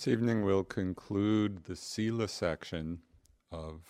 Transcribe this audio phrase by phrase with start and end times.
[0.00, 3.00] This evening we'll conclude the Sila section
[3.52, 3.82] of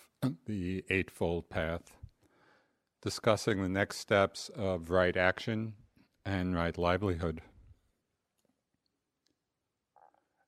[0.44, 1.92] the Eightfold Path,
[3.00, 5.75] discussing the next steps of right action
[6.27, 7.42] and right livelihood.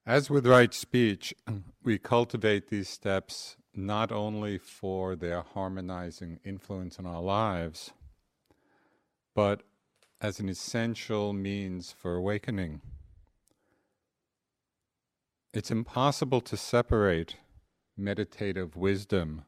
[0.05, 1.33] As with right speech,
[1.81, 7.93] we cultivate these steps not only for their harmonizing influence in our lives,
[9.33, 9.63] but
[10.19, 12.81] as an essential means for awakening.
[15.53, 17.35] It's impossible to separate
[17.95, 19.43] meditative wisdom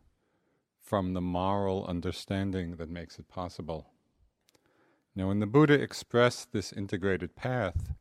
[0.79, 3.87] from the moral understanding that makes it possible.
[5.15, 7.95] Now, when the Buddha expressed this integrated path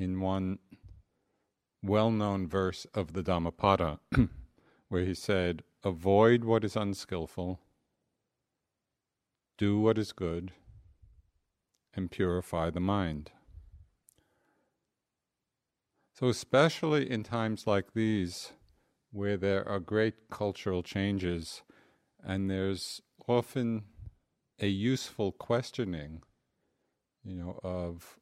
[0.00, 0.58] in one
[1.80, 4.00] well known verse of the Dhammapada,
[4.88, 7.60] where he said, Avoid what is unskillful,
[9.58, 10.50] do what is good,
[11.94, 13.30] and purify the mind.
[16.14, 18.52] So, especially in times like these,
[19.10, 21.62] where there are great cultural changes
[22.22, 23.82] and there's often
[24.60, 26.22] a useful questioning,
[27.24, 28.20] you know, of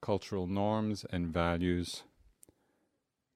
[0.00, 2.04] cultural norms and values,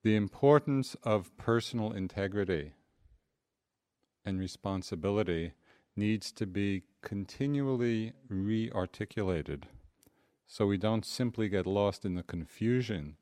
[0.04, 2.74] the importance of personal integrity
[4.24, 5.54] and responsibility
[5.96, 9.66] needs to be continually re articulated
[10.46, 13.16] so we don't simply get lost in the confusion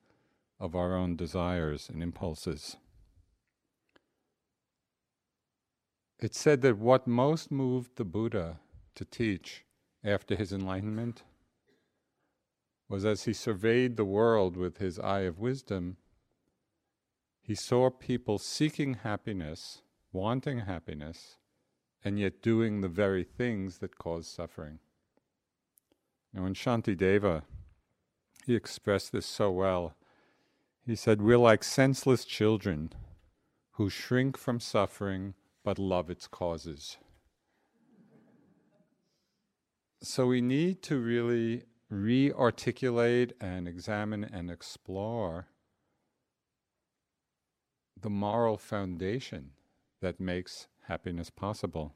[0.59, 2.77] of our own desires and impulses.
[6.19, 8.59] It's said that what most moved the Buddha
[8.95, 9.65] to teach
[10.03, 11.25] after his enlightenment
[12.89, 15.97] was as he surveyed the world with his eye of wisdom,
[17.43, 21.37] he saw people seeking happiness, wanting happiness,
[22.05, 24.79] and yet doing the very things that cause suffering.
[26.33, 27.43] Now, in Shantideva,
[28.47, 29.95] he expressed this so well
[30.87, 32.93] he said, We're like senseless children
[33.73, 36.97] who shrink from suffering but love its causes.
[40.01, 45.49] So we need to really re articulate and examine and explore
[48.01, 49.51] the moral foundation
[50.01, 51.95] that makes happiness possible.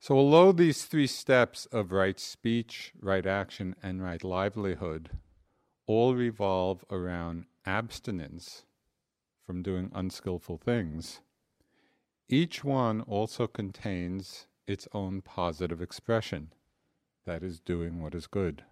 [0.00, 5.10] So, although these three steps of right speech, right action, and right livelihood
[5.90, 8.64] all revolve around abstinence
[9.44, 11.20] from doing unskillful things,
[12.28, 16.52] each one also contains its own positive expression
[17.26, 18.62] that is, doing what is good.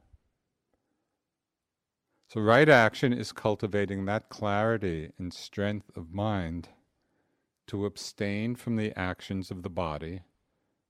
[2.28, 6.68] So, right action is cultivating that clarity and strength of mind
[7.66, 10.20] to abstain from the actions of the body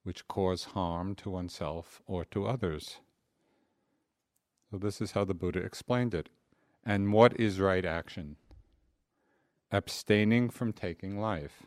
[0.02, 2.98] which cause harm to oneself or to others.
[4.70, 6.28] So, this is how the Buddha explained it.
[6.84, 8.36] And what is right action?
[9.70, 11.64] Abstaining from taking life,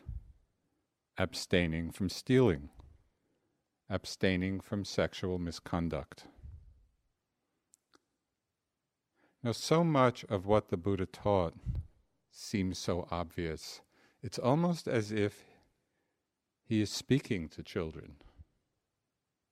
[1.18, 2.70] abstaining from stealing,
[3.88, 6.26] abstaining from sexual misconduct.
[9.42, 11.54] Now, so much of what the Buddha taught
[12.30, 13.80] seems so obvious.
[14.22, 15.44] It's almost as if
[16.64, 18.14] he is speaking to children.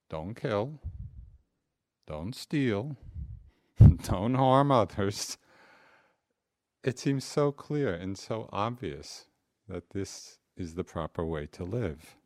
[0.08, 0.78] Don't kill,
[2.06, 2.96] don't steal,
[4.04, 5.38] don't harm others.
[6.82, 9.26] It seems so clear and so obvious
[9.68, 12.16] that this is the proper way to live.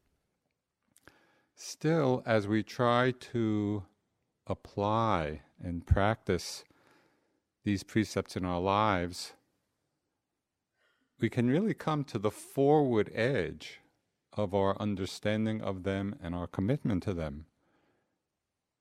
[1.54, 3.84] Still, as we try to
[4.46, 6.64] apply and practice
[7.64, 9.32] these precepts in our lives,
[11.20, 13.80] we can really come to the forward edge
[14.32, 17.46] of our understanding of them and our commitment to them.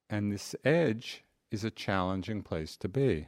[0.10, 3.28] And this edge is a challenging place to be.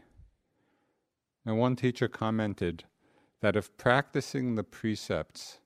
[1.45, 2.83] And one teacher commented
[3.42, 5.60] that if practicing the precepts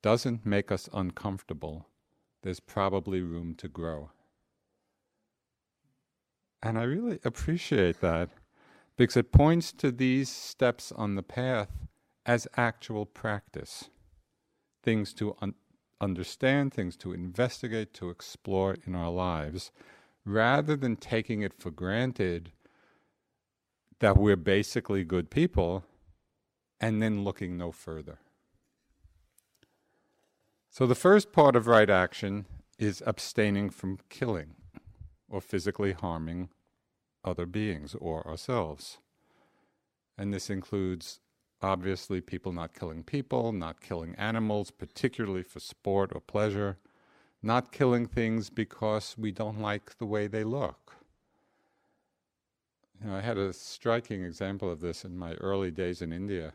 [0.00, 1.88] doesn't make us uncomfortable,
[2.44, 4.12] there's probably room to grow.
[6.62, 8.30] And I really appreciate that
[8.96, 11.70] because it points to these steps on the path
[12.24, 13.90] as actual practice
[14.84, 15.54] things to un-
[16.00, 19.72] understand, things to investigate, to explore in our lives,
[20.24, 22.52] rather than taking it for granted
[24.00, 25.84] that we're basically good people
[26.80, 28.18] and then looking no further.
[30.70, 32.46] So, the first part of right action
[32.78, 34.56] is abstaining from killing
[35.28, 36.48] or physically harming
[37.24, 38.98] other beings or ourselves.
[40.18, 41.20] And this includes
[41.62, 46.78] obviously people not killing people, not killing animals, particularly for sport or pleasure,
[47.44, 50.96] not killing things because we don't like the way they look.
[53.00, 56.54] You know, I had a striking example of this in my early days in India,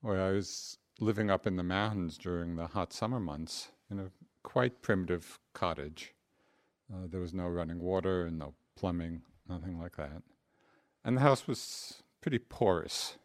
[0.00, 4.10] where I was living up in the mountains during the hot summer months in a
[4.42, 6.14] quite primitive cottage.
[6.92, 10.22] Uh, there was no running water and no plumbing, nothing like that.
[11.04, 13.16] And the house was pretty porous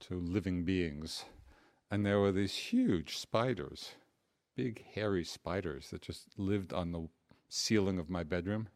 [0.00, 1.24] to living beings.
[1.90, 3.92] And there were these huge spiders,
[4.58, 7.08] big hairy spiders that just lived on the
[7.48, 8.68] ceiling of my bedroom.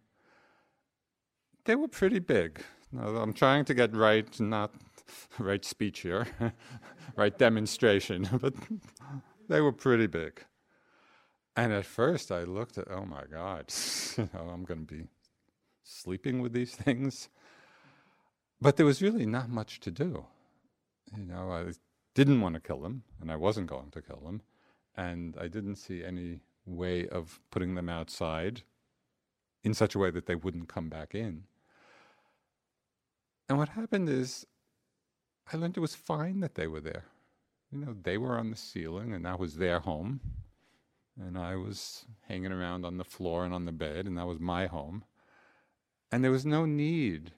[1.65, 2.63] They were pretty big.
[2.93, 4.73] Now, I'm trying to get right, not
[5.41, 6.29] right speech here,
[7.17, 8.55] right demonstration, but
[9.49, 10.45] they were pretty big.
[11.57, 13.67] And at first I looked at, oh my God,
[14.39, 15.09] I'm going to be
[15.83, 17.29] sleeping with these things.
[18.61, 20.27] But there was really not much to do.
[21.17, 21.73] You know, I
[22.15, 24.43] didn't want to kill them, and I wasn't going to kill them,
[24.97, 28.63] and I didn't see any way of putting them outside
[29.65, 31.45] in such a way that they wouldn't come back in.
[33.49, 34.47] And what happened is,
[35.53, 37.05] I learned it was fine that they were there.
[37.71, 40.21] You know, they were on the ceiling, and that was their home
[41.21, 44.41] and I was hanging around on the floor and on the bed, and that was
[44.41, 45.05] my home.
[46.11, 47.33] And there was no need,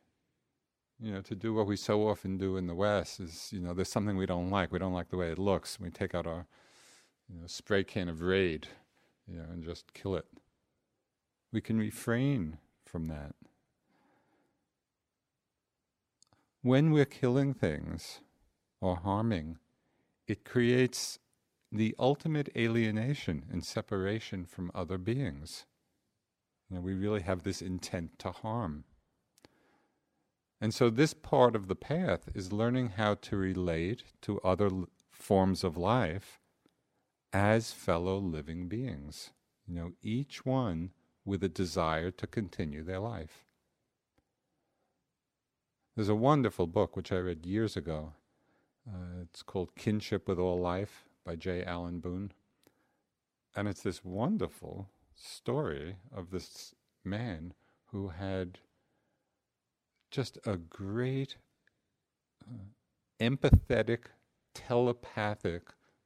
[1.00, 3.20] you know, to do what we so often do in the West.
[3.20, 4.72] Is you know, there's something we don't like.
[4.72, 5.78] We don't like the way it looks.
[5.80, 6.46] We take out our,
[7.28, 8.68] you know, spray can of Raid,
[9.26, 10.26] you know, and just kill it.
[11.52, 13.34] We can refrain from that.
[16.62, 18.20] When we're killing things
[18.80, 19.58] or harming,
[20.26, 21.18] it creates
[21.70, 25.66] the ultimate alienation and separation from other beings.
[26.68, 28.84] You know, we really have this intent to harm.
[30.60, 34.88] And so, this part of the path is learning how to relate to other l-
[35.10, 36.40] forms of life
[37.34, 39.30] as fellow living beings.
[39.66, 40.90] You know, each one
[41.24, 43.44] with a desire to continue their life.
[45.96, 48.12] There's a wonderful book which I read years ago.
[48.88, 51.64] Uh, it's called Kinship with All Life by J.
[51.64, 52.32] Allen Boone.
[53.56, 56.74] And it's this wonderful story of this
[57.04, 57.54] man
[57.86, 58.58] who had
[60.10, 61.36] just a great
[62.44, 62.64] uh,
[63.20, 64.06] empathetic,
[64.54, 65.62] telepathic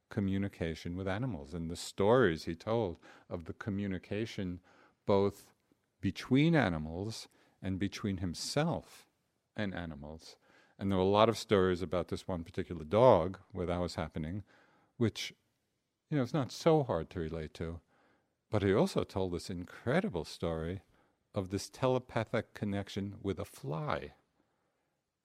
[0.09, 1.53] communication with animals.
[1.53, 2.97] And the stories he told
[3.29, 4.59] of the communication
[5.05, 5.45] both
[6.01, 7.27] between animals
[7.61, 9.07] and between himself
[9.55, 10.35] and animals.
[10.77, 13.95] And there were a lot of stories about this one particular dog where that was
[13.95, 14.43] happening,
[14.97, 15.33] which,
[16.09, 17.79] you know, is not so hard to relate to.
[18.49, 20.81] But he also told this incredible story
[21.35, 24.13] of this telepathic connection with a fly.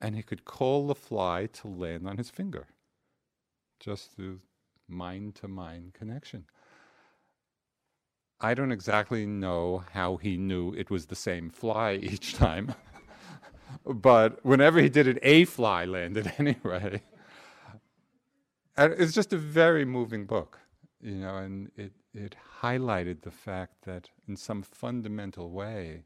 [0.01, 2.67] And he could call the fly to land on his finger
[3.81, 4.41] just through
[4.89, 6.45] mind to mind connection.
[8.41, 12.75] I don't exactly know how he knew it was the same fly each time,
[13.87, 17.03] but whenever he did it, a fly landed anyway
[18.77, 20.61] and it's just a very moving book,
[21.01, 26.03] you know, and it, it highlighted the fact that in some fundamental way,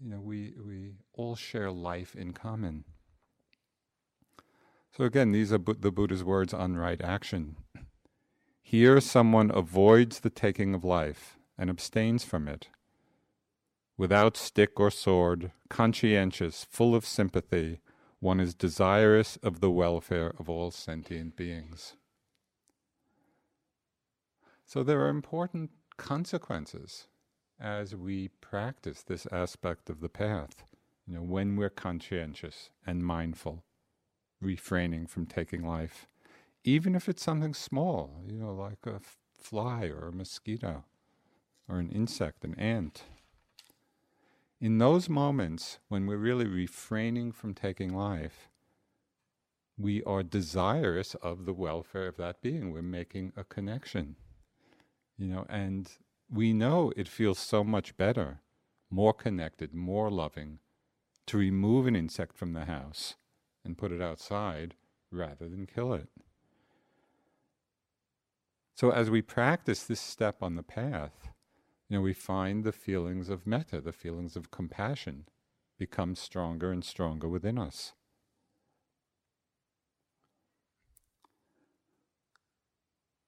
[0.00, 2.84] you know, we, we all share life in common.
[4.96, 7.56] So again, these are the Buddha's words on right action.
[8.62, 12.68] Here, someone avoids the taking of life and abstains from it.
[13.96, 17.80] Without stick or sword, conscientious, full of sympathy,
[18.20, 21.96] one is desirous of the welfare of all sentient beings.
[24.64, 27.08] So there are important consequences
[27.60, 30.64] as we practice this aspect of the path.
[31.04, 33.64] You know, when we're conscientious and mindful,
[34.44, 36.06] refraining from taking life,
[36.62, 39.00] even if it's something small, you know, like a
[39.40, 40.84] fly or a mosquito
[41.68, 43.04] or an insect, an ant.
[44.60, 48.48] In those moments when we're really refraining from taking life,
[49.76, 52.70] we are desirous of the welfare of that being.
[52.70, 54.16] We're making a connection,
[55.18, 55.90] you know, and
[56.30, 58.40] we know it feels so much better,
[58.90, 60.60] more connected, more loving
[61.26, 63.16] to remove an insect from the house
[63.64, 64.74] and put it outside
[65.10, 66.08] rather than kill it.
[68.76, 71.28] So, as we practice this step on the path,
[71.88, 75.26] you know, we find the feelings of metta, the feelings of compassion,
[75.78, 77.92] become stronger and stronger within us.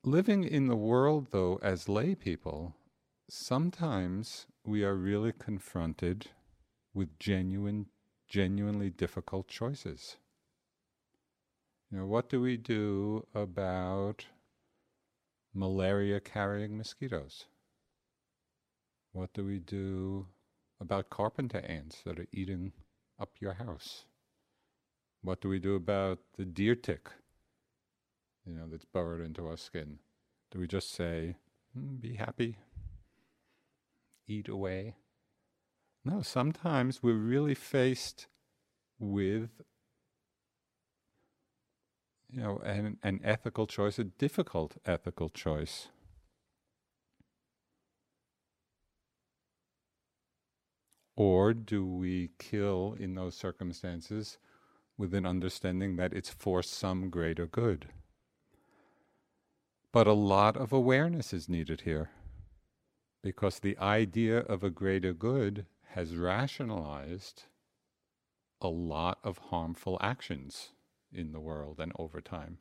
[0.02, 2.74] Living in the world, though, as lay people,
[3.28, 6.28] sometimes we are really confronted
[6.94, 7.86] with genuine,
[8.28, 10.16] genuinely difficult choices.
[11.90, 14.26] You know, what do we do about
[15.54, 17.46] malaria carrying mosquitoes?
[19.12, 20.26] What do we do
[20.80, 22.72] about carpenter ants that are eating
[23.20, 24.04] up your house?
[25.22, 27.08] What do we do about the deer tick,
[28.44, 30.00] you know, that's burrowed into our skin?
[30.50, 31.36] Do we just say,
[31.76, 32.58] mm, be happy,
[34.26, 34.96] eat away?
[36.04, 38.26] No, sometimes we're really faced
[38.98, 39.50] with
[42.30, 45.88] you know an, an ethical choice, a difficult ethical choice.
[51.16, 54.36] Or do we kill in those circumstances
[54.98, 57.88] with an understanding that it's for some greater good?
[59.92, 62.10] But a lot of awareness is needed here
[63.22, 67.44] because the idea of a greater good has rationalized
[68.60, 70.70] a lot of harmful actions
[71.16, 72.58] in the world and over time.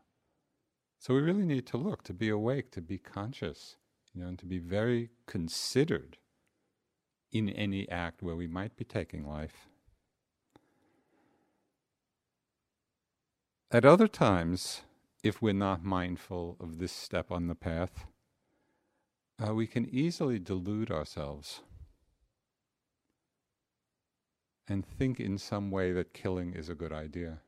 [0.99, 3.75] So we really need to look, to be awake, to be conscious,
[4.13, 6.17] you know, and to be very considered
[7.31, 9.67] in any act where we might be taking life.
[13.71, 14.81] At other times,
[15.21, 18.05] if we're not mindful of this step on the path,
[19.45, 21.61] uh, we can easily delude ourselves
[24.67, 27.39] and think in some way that killing is a good idea.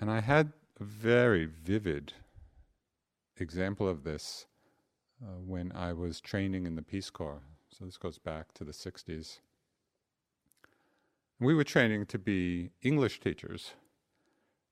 [0.00, 2.12] And I had a very vivid
[3.36, 4.46] example of this
[5.22, 7.42] uh, when I was training in the Peace Corps.
[7.68, 9.40] So this goes back to the 60s.
[11.40, 13.72] We were training to be English teachers,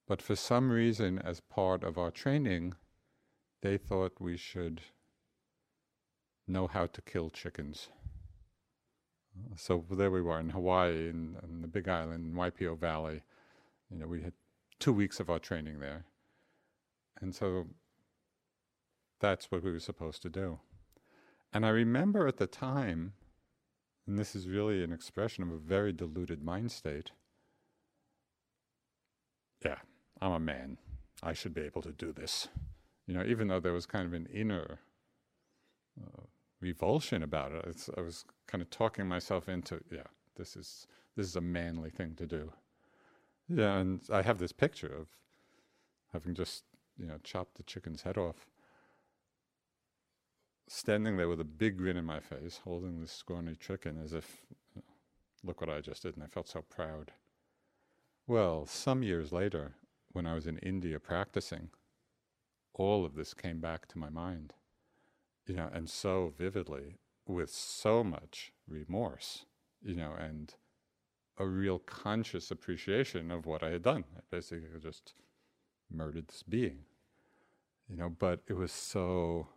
[0.06, 2.74] but for some reason, as part of our training,
[3.62, 4.80] they thought we should
[6.46, 7.88] know how to kill chickens.
[9.56, 13.22] So there we were in Hawaii, in, in the Big Island, in Waipio Valley.
[13.90, 14.32] You know, we had
[14.78, 16.04] two weeks of our training there.
[17.20, 17.66] And so
[19.20, 20.58] that's what we were supposed to do.
[21.52, 23.14] And I remember at the time,
[24.06, 27.12] and this is really an expression of a very diluted mind state.
[29.64, 29.78] Yeah,
[30.20, 30.78] I'm a man.
[31.22, 32.48] I should be able to do this.
[33.06, 34.78] You know, even though there was kind of an inner
[36.00, 36.22] uh,
[36.60, 41.36] revulsion about it, I was kind of talking myself into, yeah, this is this is
[41.36, 42.52] a manly thing to do.
[43.48, 45.08] Yeah, and I have this picture of
[46.12, 46.64] having just
[46.98, 48.46] you know chopped the chicken's head off,
[50.68, 54.42] standing there with a big grin in my face, holding this scrawny chicken as if,
[55.44, 57.12] look what I just did, and I felt so proud.
[58.26, 59.74] Well, some years later,
[60.12, 61.70] when I was in India practicing,
[62.74, 64.54] all of this came back to my mind,
[65.46, 69.44] you know, and so vividly, with so much remorse,
[69.82, 70.54] you know, and
[71.38, 74.04] a real conscious appreciation of what I had done.
[74.16, 75.14] I basically just
[75.90, 76.80] murdered this being,
[77.88, 79.48] you know, but it was so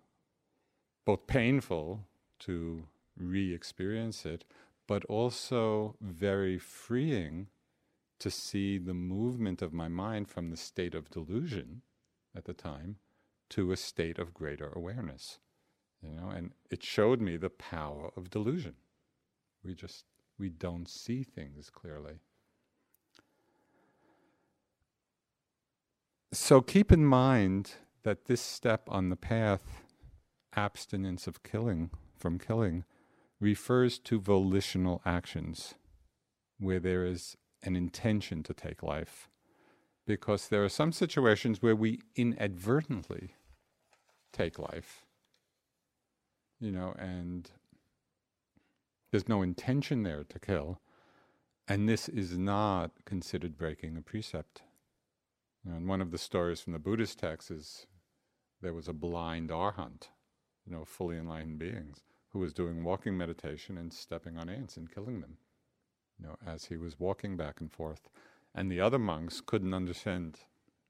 [1.05, 2.05] both painful
[2.39, 2.83] to
[3.17, 4.45] re experience it,
[4.87, 7.47] but also very freeing
[8.19, 11.81] to see the movement of my mind from the state of delusion
[12.35, 12.97] at the time
[13.49, 15.39] to a state of greater awareness.
[16.01, 18.75] You know, and it showed me the power of delusion.
[19.63, 20.05] We just
[20.39, 22.19] we don't see things clearly.
[26.31, 29.83] So keep in mind that this step on the path
[30.55, 32.83] abstinence of killing, from killing,
[33.39, 35.75] refers to volitional actions
[36.59, 39.29] where there is an intention to take life.
[40.05, 43.35] Because there are some situations where we inadvertently
[44.33, 45.05] take life,
[46.59, 47.51] you know, and
[49.11, 50.79] there's no intention there to kill,
[51.67, 54.61] and this is not considered breaking a precept.
[55.65, 57.87] And one of the stories from the Buddhist texts is
[58.61, 60.09] there was a blind arhat,
[60.65, 64.93] you know, fully enlightened beings, who was doing walking meditation and stepping on ants and
[64.93, 65.37] killing them,
[66.19, 68.09] you know, as he was walking back and forth.
[68.53, 70.39] And the other monks couldn't understand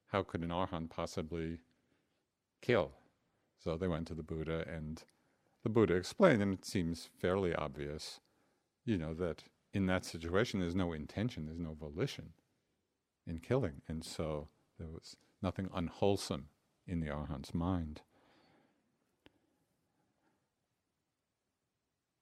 [0.08, 1.60] how could an arhat possibly
[2.62, 2.92] kill.
[3.64, 5.04] So they went to the Buddha, and
[5.63, 8.20] the Buddha explained, and it seems fairly obvious,
[8.86, 12.34] you know, that in that situation there's no intention, there's no volition
[13.28, 13.82] in killing.
[13.88, 14.48] And so
[14.78, 16.48] there was nothing unwholesome
[16.88, 18.01] in the Arhat's mind.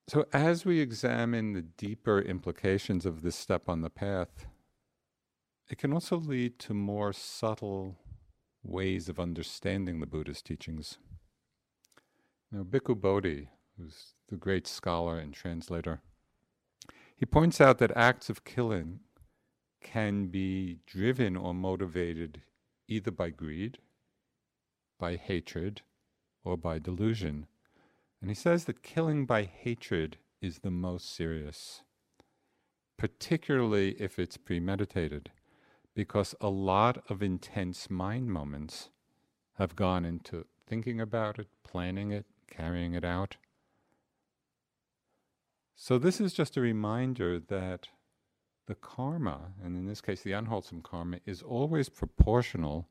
[0.09, 4.45] So, as we examine the deeper implications of this step on the path,
[5.69, 7.97] it can also lead to more subtle
[8.63, 10.97] ways of understanding the Buddha's teachings.
[12.51, 16.01] Now, Bhikkhu Bodhi, who's the great scholar and translator,
[17.15, 19.01] he points out that acts of killing
[19.81, 22.41] can be driven or motivated
[22.87, 23.79] either by greed,
[24.97, 25.81] by hatred,
[26.43, 27.47] or by delusion.
[28.21, 31.81] And he says that killing by hatred is the most serious,
[32.97, 35.31] particularly if it's premeditated,
[35.93, 38.89] because a lot of intense mind moments
[39.57, 43.37] have gone into thinking about it, planning it, carrying it out.
[45.75, 47.89] So, this is just a reminder that
[48.67, 52.87] the karma, and in this case the unwholesome karma, is always proportional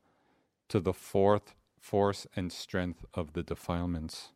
[0.69, 4.31] to the fourth force and strength of the defilements.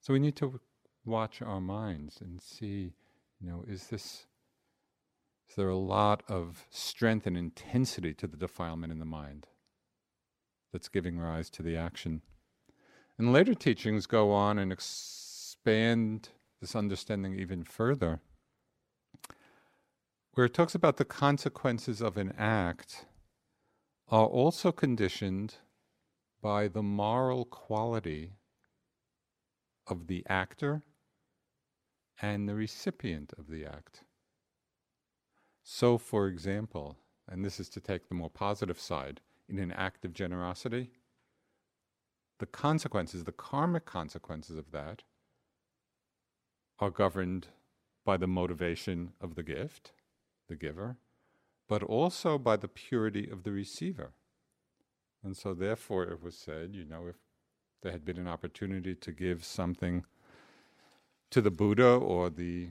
[0.00, 0.60] So we need to
[1.04, 2.94] watch our minds and see,
[3.40, 4.26] you know, is this
[5.48, 9.48] is there a lot of strength and intensity to the defilement in the mind
[10.72, 12.22] that's giving rise to the action?
[13.20, 18.22] And later teachings go on and expand this understanding even further,
[20.32, 23.04] where it talks about the consequences of an act
[24.08, 25.56] are also conditioned
[26.40, 28.36] by the moral quality
[29.86, 30.80] of the actor
[32.22, 34.02] and the recipient of the act.
[35.62, 36.96] So, for example,
[37.28, 40.88] and this is to take the more positive side, in an act of generosity,
[42.40, 45.02] the consequences, the karmic consequences of that,
[46.78, 47.48] are governed
[48.04, 49.92] by the motivation of the gift,
[50.48, 50.96] the giver,
[51.68, 54.12] but also by the purity of the receiver.
[55.22, 57.16] And so, therefore, it was said, you know, if
[57.82, 60.06] there had been an opportunity to give something
[61.30, 62.70] to the Buddha or the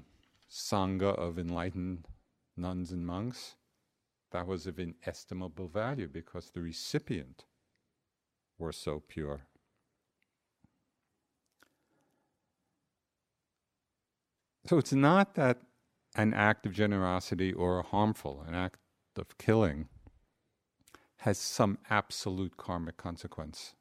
[0.50, 2.08] Sangha of enlightened
[2.58, 3.56] nuns and monks,
[4.32, 7.46] that was of inestimable value because the recipient
[8.58, 9.42] were so pure.
[14.70, 15.64] So it's not that
[16.14, 18.78] an act of generosity or a harmful, an act
[19.18, 19.88] of killing,
[21.18, 23.74] has some absolute karmic consequence.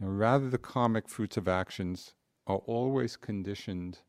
[0.00, 2.14] Now, rather, the karmic fruits of actions
[2.48, 4.00] are always conditioned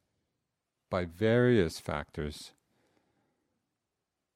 [0.90, 2.54] by various factors,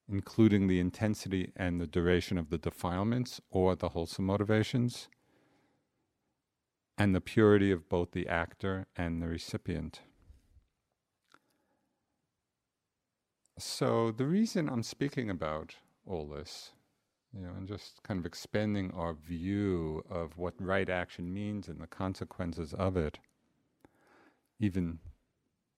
[0.08, 5.08] including the intensity and the duration of the defilements or the wholesome motivations,
[6.96, 10.02] and the purity of both the actor and the recipient.
[13.58, 16.72] So, the reason I'm speaking about all this
[17.36, 21.82] you know, and just kind of expanding our view of what right action means and
[21.82, 23.20] the consequences of it,
[24.60, 25.00] even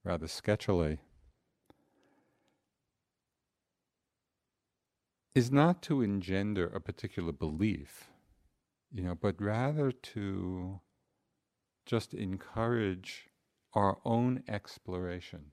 [0.03, 0.99] rather sketchily,
[5.33, 8.11] is not to engender a particular belief,
[8.93, 10.79] you know, but rather to
[11.85, 13.29] just encourage
[13.73, 15.51] our own exploration,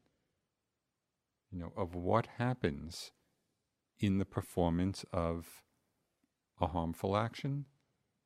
[1.55, 3.12] you know, of what happens
[4.01, 5.62] in the performance of
[6.61, 7.67] a harmful action,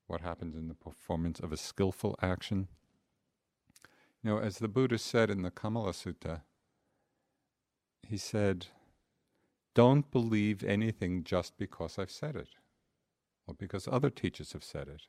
[0.07, 2.69] what happens in the performance of a skillful action.
[4.23, 6.41] You know, as the Buddha said in the Kalama Sutta,
[8.03, 8.69] he said,
[9.75, 12.49] Don't believe anything just because I've said it,
[13.47, 15.03] or because other teachers have said it,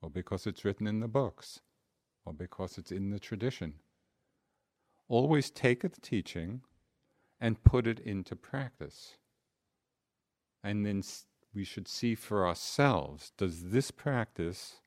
[0.00, 1.62] or because it's written in the books,
[2.24, 3.74] or because it's in the tradition.
[5.08, 6.60] Always take the teaching
[7.46, 9.18] and put it into practice.
[10.64, 11.04] And then
[11.54, 14.80] we should see for ourselves does this practice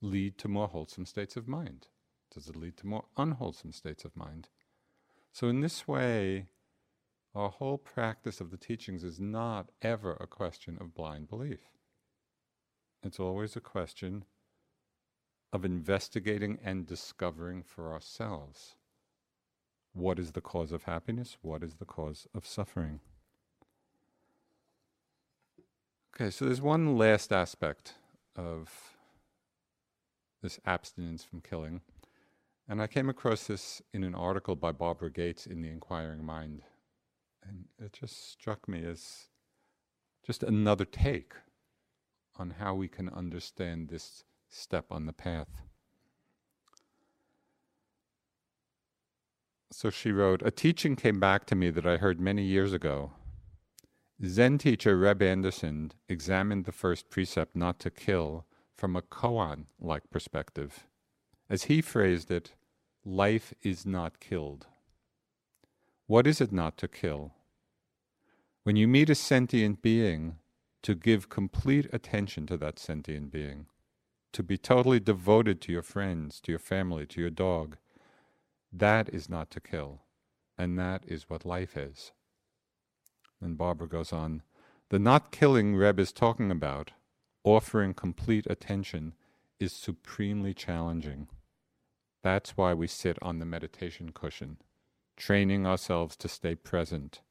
[0.00, 1.88] lead to more wholesome states of mind?
[2.32, 4.48] Does it lead to more unwholesome states of mind?
[5.30, 6.46] So, in this way,
[7.34, 11.68] our whole practice of the teachings is not ever a question of blind belief.
[13.02, 14.24] It's always a question
[15.52, 18.76] of investigating and discovering for ourselves
[19.92, 23.00] what is the cause of happiness, what is the cause of suffering.
[26.14, 27.94] Okay, so there's one last aspect
[28.36, 28.70] of
[30.42, 31.80] this abstinence from killing.
[32.68, 36.62] And I came across this in an article by Barbara Gates in The Inquiring Mind.
[37.42, 39.28] And it just struck me as
[40.24, 41.34] just another take
[42.38, 45.62] on how we can understand this step on the path.
[49.72, 53.12] So she wrote A teaching came back to me that I heard many years ago.
[54.24, 60.10] Zen teacher Reb Anderson examined the first precept not to kill from a koan like
[60.10, 60.86] perspective.
[61.48, 62.54] As he phrased it,
[63.04, 64.66] life is not killed.
[66.06, 67.32] What is it not to kill?
[68.64, 70.36] When you meet a sentient being,
[70.82, 73.66] to give complete attention to that sentient being,
[74.32, 77.76] to be totally devoted to your friends, to your family, to your dog,
[78.72, 80.02] that is not to kill,
[80.56, 82.12] and that is what life is.
[83.40, 84.42] And Barbara goes on
[84.90, 86.92] The not killing Reb is talking about,
[87.44, 89.14] offering complete attention,
[89.58, 91.28] is supremely challenging.
[92.22, 94.58] That's why we sit on the meditation cushion,
[95.16, 97.22] training ourselves to stay present,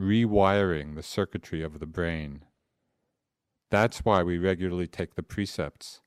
[0.00, 2.44] rewiring the circuitry of the brain.
[3.70, 6.00] That's why we regularly take the precepts,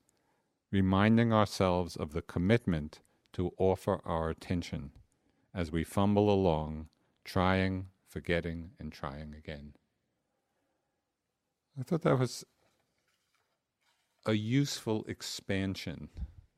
[0.72, 3.00] reminding ourselves of the commitment
[3.32, 4.90] to offer our attention
[5.54, 6.88] as we fumble along,
[7.24, 9.74] trying, forgetting, and trying again.
[11.78, 12.44] I thought that was
[14.26, 16.08] a useful expansion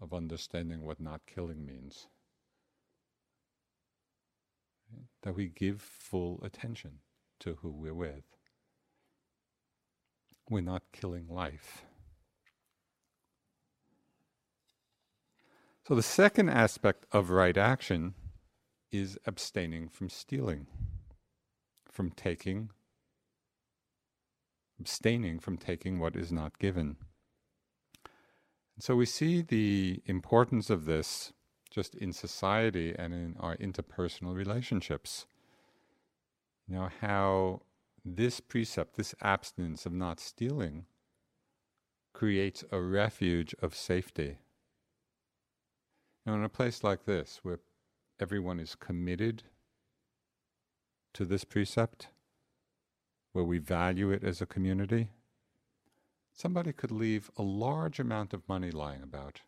[0.01, 2.09] of understanding what not killing means.
[5.23, 6.99] That we give full attention
[7.41, 8.25] to who we're with.
[10.51, 11.85] We're not killing life.
[15.85, 18.15] So, the second aspect of right action
[18.93, 20.69] is abstaining from stealing,
[21.91, 22.71] from taking,
[24.79, 26.99] abstaining from taking what is not given.
[28.79, 31.33] So, we see the importance of this
[31.69, 35.27] just in society and in our interpersonal relationships.
[36.69, 37.63] You know, how
[38.05, 40.85] this precept, this abstinence of not stealing,
[42.13, 44.37] creates a refuge of safety
[46.25, 47.59] now, in a place like this, where
[48.21, 49.43] everyone is committed
[51.15, 52.09] to this precept,
[53.33, 55.11] where we value it as a community,
[56.33, 59.41] somebody could leave a large amount of money lying about,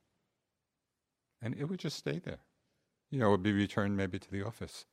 [1.41, 2.41] and it would just stay there.
[3.11, 4.85] You know, it would be returned maybe to the office.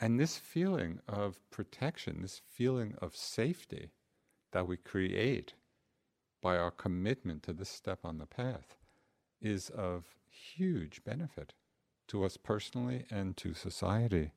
[0.00, 3.90] And this feeling of protection, this feeling of safety
[4.52, 5.52] that we create
[6.40, 8.77] by our commitment to this step on the path,
[9.40, 11.54] is of huge benefit
[12.08, 14.32] to us personally and to society.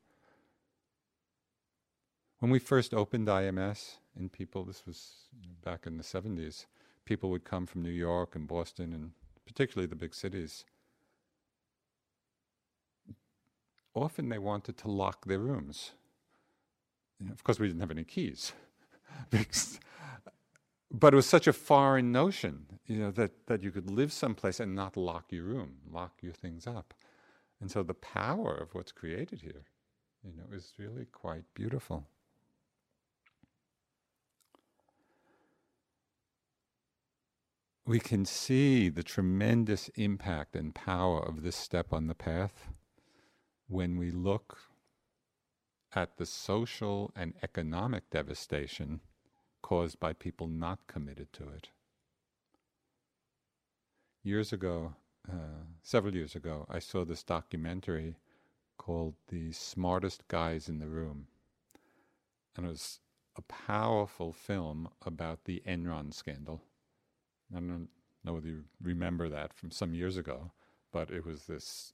[2.40, 5.28] When we first opened IMS, and people, this was
[5.64, 6.66] back in the 70s,
[7.06, 9.12] people would come from New York and Boston and
[9.46, 10.66] particularly the big cities.
[13.94, 15.92] Often they wanted to lock their rooms.
[17.32, 18.54] of course, we didn't have any keys.
[20.92, 24.60] but it was such a foreign notion, you know, that, that you could live someplace
[24.60, 26.94] and not lock your room, lock your things up.
[27.62, 29.64] And so the power of what's created here,
[30.24, 32.08] you know, is really quite beautiful.
[37.86, 42.68] We can see the tremendous impact and power of this step on the path
[43.68, 44.60] when we look
[45.96, 49.02] at the social and economic devastation
[49.72, 51.70] caused by people not committed to it.
[54.22, 54.96] Years ago,
[55.32, 58.18] uh, several years ago, I saw this documentary
[58.78, 61.28] called The Smartest Guys in the Room.
[62.58, 63.00] And it was
[63.38, 66.62] a powerful film about the Enron scandal.
[67.56, 67.88] I don't
[68.26, 70.52] know whether you remember that from some years ago,
[70.92, 71.94] but it was this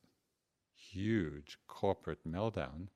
[0.74, 2.88] huge corporate meltdown,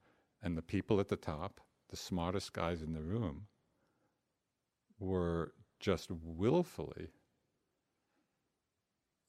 [0.42, 3.46] and the people at the top, the smartest guys in the room,
[5.02, 7.10] were just willfully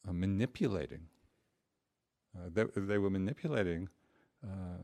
[0.06, 1.06] uh, manipulating.
[2.36, 3.88] Uh, they, they, were manipulating
[4.44, 4.82] uh,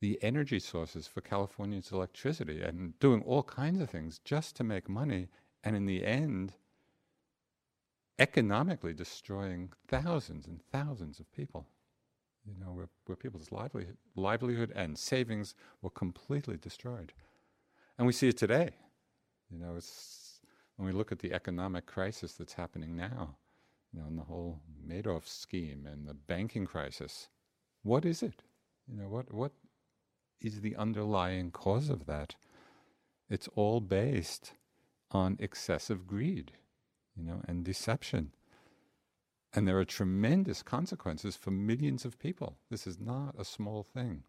[0.00, 4.88] the energy sources for California's electricity and doing all kinds of things just to make
[4.88, 5.28] money.
[5.64, 6.54] And in the end,
[8.18, 11.66] economically destroying thousands and thousands of people.
[12.46, 17.12] You know, where, where people's livelihood, livelihood and savings were completely destroyed.
[17.98, 18.70] And we see it today.
[19.50, 20.40] You know, it's
[20.76, 23.36] when we look at the economic crisis that's happening now,
[23.92, 27.28] you know, and the whole Madoff scheme and the banking crisis.
[27.82, 28.42] What is it?
[28.88, 29.52] You know, what what
[30.40, 32.34] is the underlying cause of that?
[33.28, 34.52] It's all based
[35.10, 36.52] on excessive greed,
[37.16, 38.32] you know, and deception.
[39.52, 42.58] And there are tremendous consequences for millions of people.
[42.70, 44.24] This is not a small thing.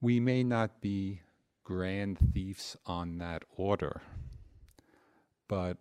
[0.00, 1.20] We may not be
[1.62, 4.00] grand thieves on that order,
[5.46, 5.76] but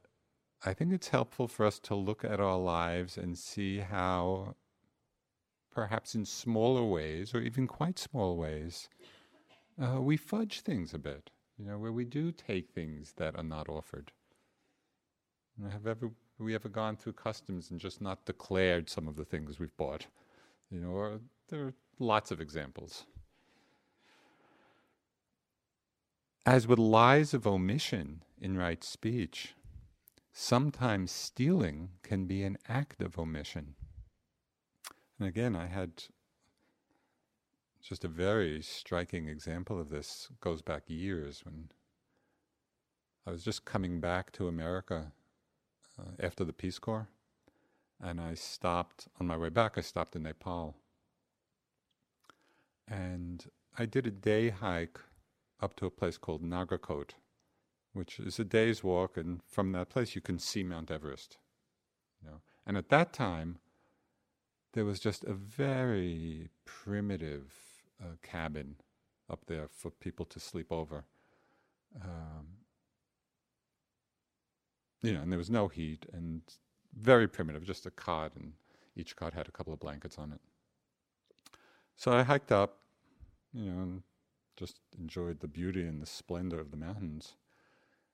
[0.66, 4.56] I think it's helpful for us to look at our lives and see how,
[5.72, 8.90] perhaps in smaller ways, or even quite small ways,
[9.82, 11.30] uh, we fudge things a bit.
[11.58, 14.12] You know, where we do take things that are not offered.
[15.72, 19.60] have ever we ever gone through customs and just not declared some of the things
[19.60, 20.08] we've bought?
[20.70, 23.06] You know, there are lots of examples.
[26.50, 29.54] As with lies of omission in right speech,
[30.34, 33.76] sometimes stealing can be an act of omission.
[35.20, 36.06] And again, I had
[37.84, 41.70] just a very striking example of this, goes back years when
[43.28, 45.12] I was just coming back to America
[46.00, 47.10] uh, after the Peace Corps,
[48.02, 50.76] and I stopped, on my way back, I stopped in Nepal.
[52.88, 53.46] And
[53.78, 55.00] I did a day hike
[55.62, 57.12] up to a place called Nagarkot,
[57.94, 61.38] which is a day's walk, and from that place you can see Mount Everest.
[62.22, 62.38] You know?
[62.66, 63.60] And at that time,
[64.74, 67.54] there was just a very primitive
[68.02, 68.76] uh, cabin
[69.30, 71.06] up there for people to sleep over.
[72.04, 72.48] Um,
[75.02, 76.42] you know, and there was no heat and
[77.00, 78.54] very primitive, just a cot, and
[78.96, 80.42] each cot had a couple of blankets on it.
[81.96, 82.78] So I hiked up,
[83.54, 84.04] you know, and
[84.60, 87.36] just enjoyed the beauty and the splendor of the mountains.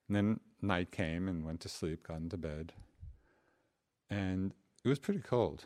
[0.06, 2.72] And then night came and went to sleep, got into bed.
[4.08, 4.54] And
[4.84, 5.64] it was pretty cold.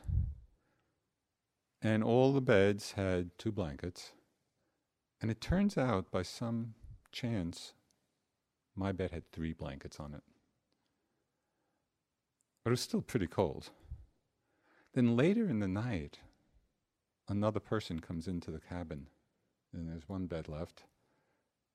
[1.83, 4.13] And all the beds had two blankets.
[5.21, 6.73] And it turns out, by some
[7.13, 7.75] chance,
[8.75, 10.23] my bed had three blankets on it.
[12.65, 13.69] But it was still pretty cold.
[14.95, 16.21] Then later in the night,
[17.29, 19.09] another person comes into the cabin
[19.73, 20.85] and there's one bed left,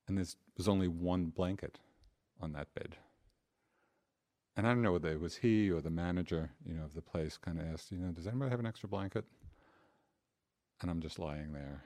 [0.08, 0.25] and there
[0.58, 1.79] was only one blanket
[2.39, 2.97] on that bed.
[4.58, 7.01] And I don't know whether it was he or the manager, you know, of the
[7.01, 9.25] place kind of asked, you know, does anybody have an extra blanket?
[10.81, 11.84] And I'm just lying there,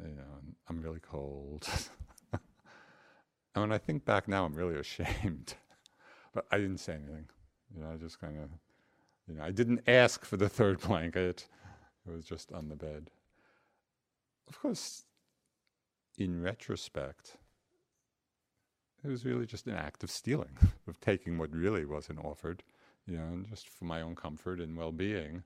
[0.00, 1.68] you know, and I'm really cold.
[2.32, 2.40] and
[3.54, 5.54] when I think back now, I'm really ashamed.
[6.34, 7.26] but I didn't say anything.
[7.74, 8.50] You know, I just kind of,
[9.28, 11.46] you know, I didn't ask for the third blanket.
[12.08, 13.10] It was just on the bed.
[14.48, 15.04] Of course,
[16.18, 17.36] in retrospect,
[19.04, 20.56] it was really just an act of stealing,
[20.88, 22.62] of taking what really wasn't offered,
[23.06, 25.44] you know, just for my own comfort and well being.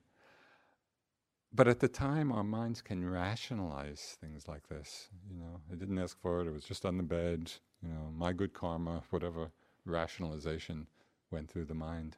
[1.55, 5.09] But at the time, our minds can rationalize things like this.
[5.29, 7.51] You know, I didn't ask for it, it was just on the bed,
[7.83, 9.51] you know, my good karma, whatever
[9.85, 10.87] rationalization
[11.29, 12.17] went through the mind.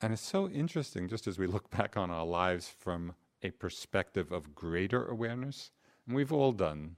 [0.00, 4.30] And it's so interesting, just as we look back on our lives from a perspective
[4.30, 5.72] of greater awareness,
[6.08, 6.96] and we've all done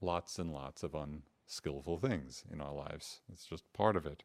[0.00, 3.20] lots and lots of unskillful things in our lives.
[3.32, 4.24] It's just part of it.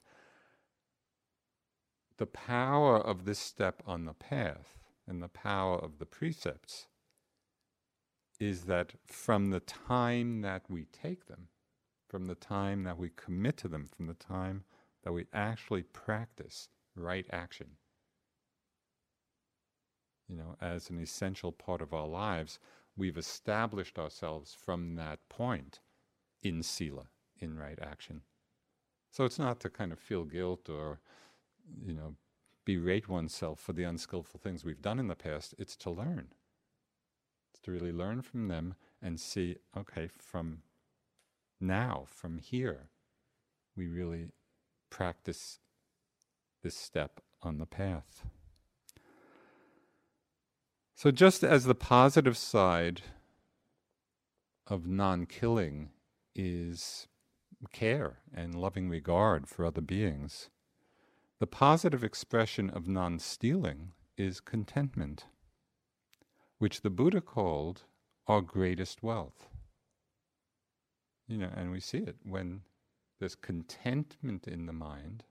[2.17, 6.87] The power of this step on the path and the power of the precepts
[8.39, 11.49] is that from the time that we take them,
[12.09, 14.63] from the time that we commit to them, from the time
[15.03, 17.67] that we actually practice right action,
[20.27, 22.59] you know, as an essential part of our lives,
[22.97, 25.79] we've established ourselves from that point
[26.41, 27.07] in sila,
[27.39, 28.21] in right action.
[29.11, 30.99] So it's not to kind of feel guilt or,
[31.81, 32.15] you know,
[32.65, 35.53] berate oneself for the unskillful things we've done in the past.
[35.57, 36.27] It's to learn.
[37.51, 40.63] It's to really learn from them and see, okay, from
[41.59, 42.89] now, from here,
[43.75, 44.29] we really
[44.89, 45.59] practice
[46.63, 48.25] this step on the path.
[50.97, 53.01] So, just as the positive side
[54.65, 55.89] of non killing
[56.33, 57.09] is
[57.73, 60.49] care and loving regard for other beings,
[61.39, 65.25] the positive expression of non stealing is contentment,
[66.59, 67.83] which the Buddha called
[68.25, 69.49] our greatest wealth.
[71.27, 72.61] You know, and we see it when
[73.19, 75.25] there's contentment in the mind,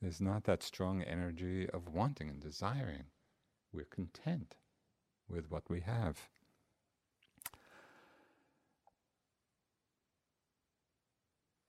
[0.00, 3.06] there's not that strong energy of wanting and desiring.
[3.72, 4.54] We're content
[5.28, 6.28] with what we have.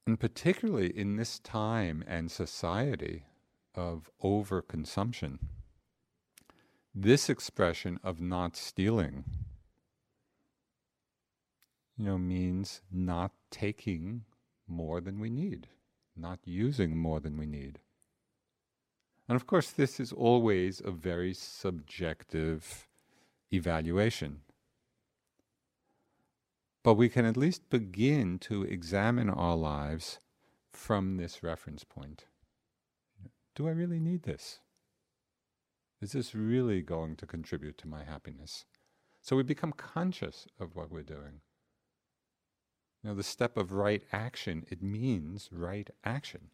[0.07, 3.23] And particularly in this time and society
[3.73, 5.39] of overconsumption,
[6.93, 9.25] this expression of not stealing,
[11.97, 14.25] you know, means not taking
[14.67, 15.67] more than we need,
[16.15, 17.79] not using more than we need.
[19.27, 22.87] And of course, this is always a very subjective
[23.55, 24.41] evaluation.
[26.83, 30.19] But we can at least begin to examine our lives
[30.71, 32.25] from this reference point.
[33.55, 34.59] Do I really need this?
[36.01, 38.65] Is this really going to contribute to my happiness?
[39.21, 41.41] So we become conscious of what we're doing.
[43.01, 46.49] You know, the step of right action, it means right action.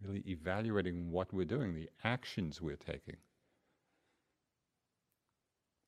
[0.00, 3.16] Really evaluating what we're doing, the actions we're taking.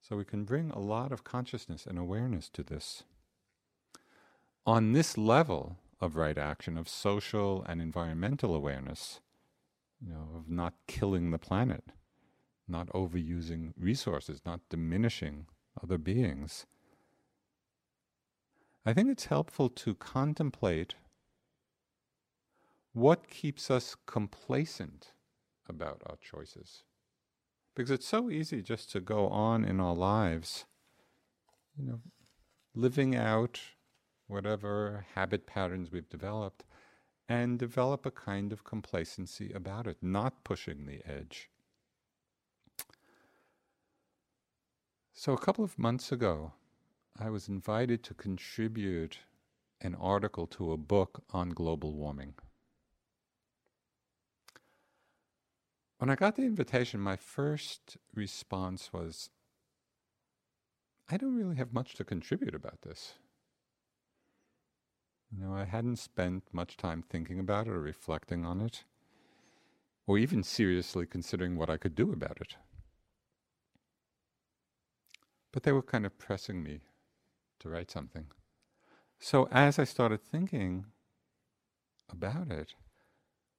[0.03, 3.05] So we can bring a lot of consciousness and awareness to this.
[4.67, 9.21] On this level of right action, of social and environmental awareness,
[10.05, 11.85] you know, of not killing the planet,
[12.67, 15.47] not overusing resources, not diminishing
[15.81, 16.67] other beings,
[18.85, 20.95] I think it's helpful to contemplate
[22.93, 25.13] what keeps us complacent
[25.69, 26.83] about our choices.
[27.75, 30.67] Because it's so easy just to go on in our lives,
[31.77, 32.01] you know,
[32.75, 33.61] living out
[34.27, 36.65] whatever habit patterns we've developed
[37.29, 41.49] and develop a kind of complacency about it, not pushing the edge.
[45.15, 46.53] So, a couple of months ago,
[47.19, 49.19] I was invited to contribute
[49.81, 52.35] an article to a book on global warming.
[56.03, 59.31] When I got the invitation, my first response was
[61.09, 63.13] I don't really have much to contribute about this.
[65.31, 68.83] You know, I hadn't spent much time thinking about it or reflecting on it,
[70.05, 72.57] or even seriously considering what I could do about it.
[75.53, 76.81] But they were kind of pressing me
[77.61, 78.27] to write something.
[79.21, 80.87] So as I started thinking
[82.11, 82.75] about it,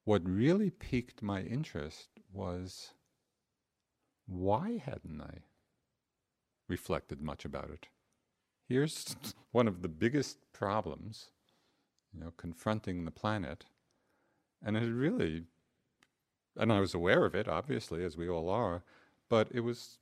[0.03, 2.91] what really piqued my interest was
[4.27, 5.39] why hadn't I
[6.67, 7.87] reflected much about it?
[8.67, 9.15] Here's
[9.51, 11.29] one of the biggest problems,
[12.13, 13.65] you know, confronting the planet.
[14.65, 15.43] And it really,
[16.57, 18.83] and I was aware of it, obviously, as we all are,
[19.29, 19.97] but it was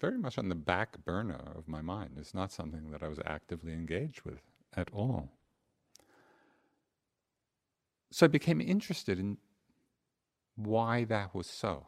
[0.00, 2.16] very much on the back burner of my mind.
[2.18, 4.40] It's not something that I was actively engaged with
[4.74, 5.30] at all.
[8.10, 9.36] So I became interested in
[10.66, 11.86] why that was so.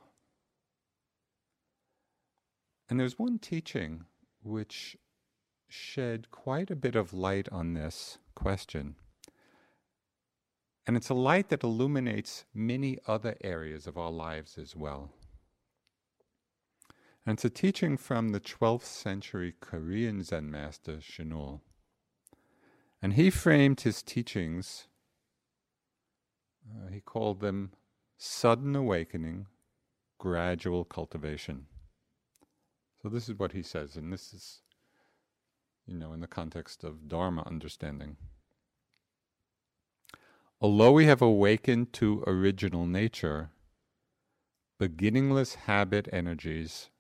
[2.88, 4.04] And there's one teaching
[4.42, 4.96] which
[5.68, 8.96] shed quite a bit of light on this question.
[10.87, 15.11] And it's a light that illuminates many other areas of our lives as well.
[17.24, 21.61] And it's a teaching from the 12th century Korean Zen master Chinul.
[23.00, 24.88] And he framed his teachings,
[26.68, 27.72] uh, he called them
[28.24, 29.46] sudden awakening,
[30.16, 31.66] gradual cultivation.
[33.02, 34.61] So this is what he says, and this is,
[35.88, 38.16] you know, in the context of Dharma understanding.
[40.61, 43.50] Although we have awakened to original nature,
[44.78, 46.90] beginningless habit energies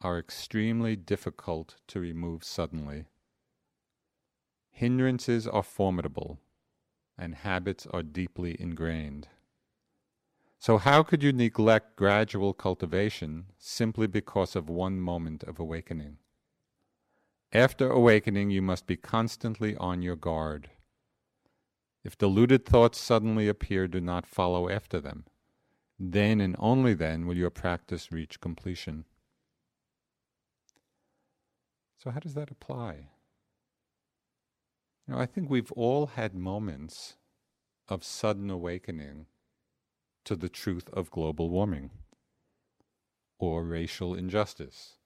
[0.00, 3.04] are extremely difficult to remove suddenly.
[4.70, 6.40] Hindrances are formidable,
[7.18, 9.28] and habits are deeply ingrained.
[10.62, 16.18] So, how could you neglect gradual cultivation simply because of one moment of awakening?
[17.50, 20.70] After awakening, you must be constantly on your guard.
[22.04, 25.24] If deluded thoughts suddenly appear, do not follow after them.
[25.98, 29.04] Then and only then will your practice reach completion.
[31.98, 33.08] So, how does that apply?
[35.08, 37.16] You know, I think we've all had moments
[37.88, 39.26] of sudden awakening
[40.24, 41.90] to the truth of global warming,
[43.38, 44.96] or racial injustice,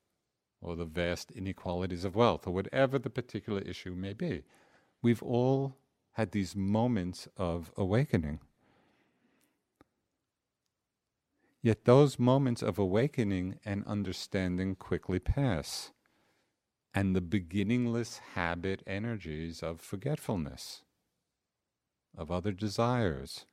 [0.60, 4.42] or the vast inequalities of wealth, or whatever the particular issue may be.
[5.02, 5.76] We've all
[6.12, 8.40] had these moments of awakening.
[11.62, 15.90] Yet those moments of awakening and understanding quickly pass,
[16.94, 20.82] and the beginningless habit energies of forgetfulness
[22.16, 23.44] of other desires,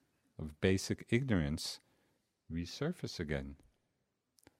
[0.43, 1.79] of basic ignorance
[2.51, 3.55] resurface again.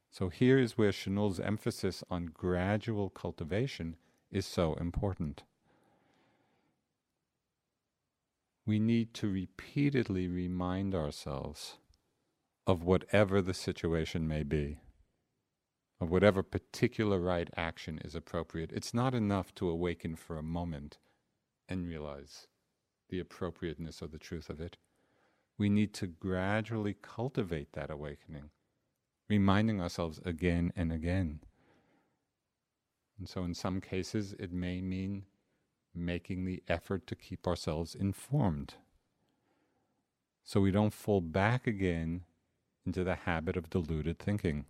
[0.10, 3.98] So here is where Chinul's emphasis on gradual cultivation
[4.32, 5.44] is so important.
[8.66, 11.78] We need to repeatedly remind ourselves
[12.66, 14.80] of whatever the situation may be,
[16.00, 18.72] of whatever particular right action is appropriate.
[18.72, 20.98] It's not enough to awaken for a moment
[21.68, 22.48] and realize
[23.10, 24.78] the appropriateness or the truth of it.
[25.64, 28.50] We need to gradually cultivate that awakening,
[29.30, 31.40] reminding ourselves again and again.
[33.18, 35.24] And so, in some cases, it may mean
[35.96, 38.74] making the effort to keep ourselves informed
[40.44, 42.26] so we don't fall back again
[42.86, 44.66] into the habit of deluded thinking.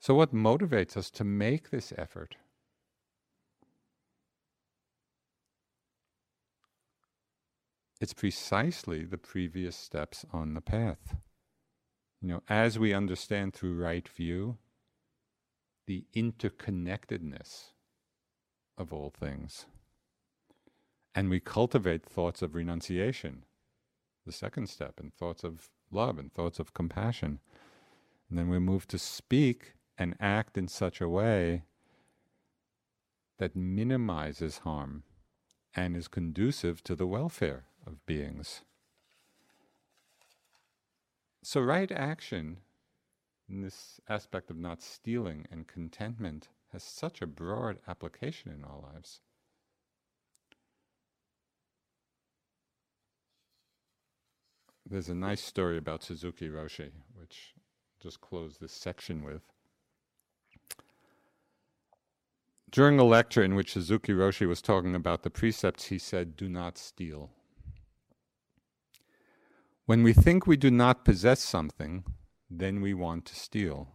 [0.00, 2.36] So, what motivates us to make this effort?
[8.00, 11.16] It's precisely the previous steps on the path.
[12.20, 14.58] You know, as we understand through right view
[15.86, 17.72] the interconnectedness
[18.76, 19.66] of all things,
[21.14, 23.44] and we cultivate thoughts of renunciation,
[24.26, 27.38] the second step, and thoughts of love and thoughts of compassion.
[28.28, 31.62] And then we move to speak and act in such a way
[33.38, 35.04] that minimizes harm
[35.76, 38.62] and is conducive to the welfare of beings.
[41.42, 42.58] So, right action
[43.48, 48.80] in this aspect of not stealing and contentment has such a broad application in our
[48.80, 49.20] lives.
[54.86, 59.42] There's a nice story about Suzuki Roshi, which I'll just close this section with.
[62.70, 66.48] During a lecture in which Suzuki Roshi was talking about the precepts, he said, Do
[66.48, 67.30] not steal.
[69.86, 72.04] When we think we do not possess something,
[72.48, 73.88] then we want to steal.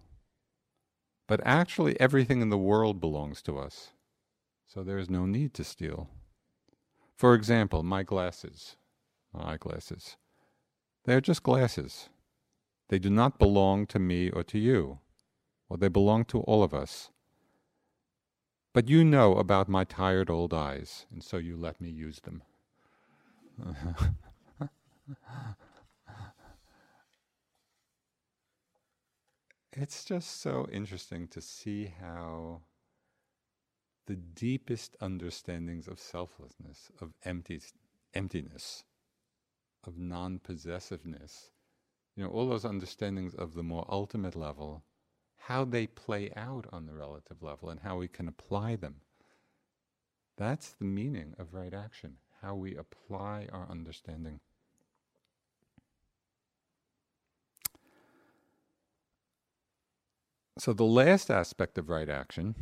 [1.28, 3.90] But actually, everything in the world belongs to us,
[4.68, 6.08] so there is no need to steal.
[7.16, 8.76] For example, my glasses,
[9.34, 10.16] my eyeglasses,
[11.06, 12.10] they are just glasses.
[12.90, 15.00] They do not belong to me or to you.
[15.68, 17.10] Well, they belong to all of us.
[18.74, 22.44] But you know about my tired old eyes, and so you let me use them.
[29.82, 32.62] it's just so interesting to see how
[34.08, 37.62] the deepest understandings of selflessness, of empty,
[38.14, 38.84] emptiness,
[39.86, 41.52] of non possessiveness,
[42.16, 44.84] you know, all those understandings of the more ultimate level,
[45.38, 48.96] how they play out on the relative level and how we can apply them.
[50.38, 54.42] That's the meaning of right action, how we apply our understanding.
[60.60, 62.54] So, the last aspect of right action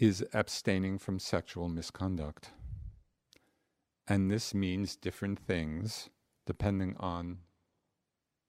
[0.00, 2.50] is abstaining from sexual misconduct.
[4.08, 6.10] And this means different things
[6.44, 7.38] depending on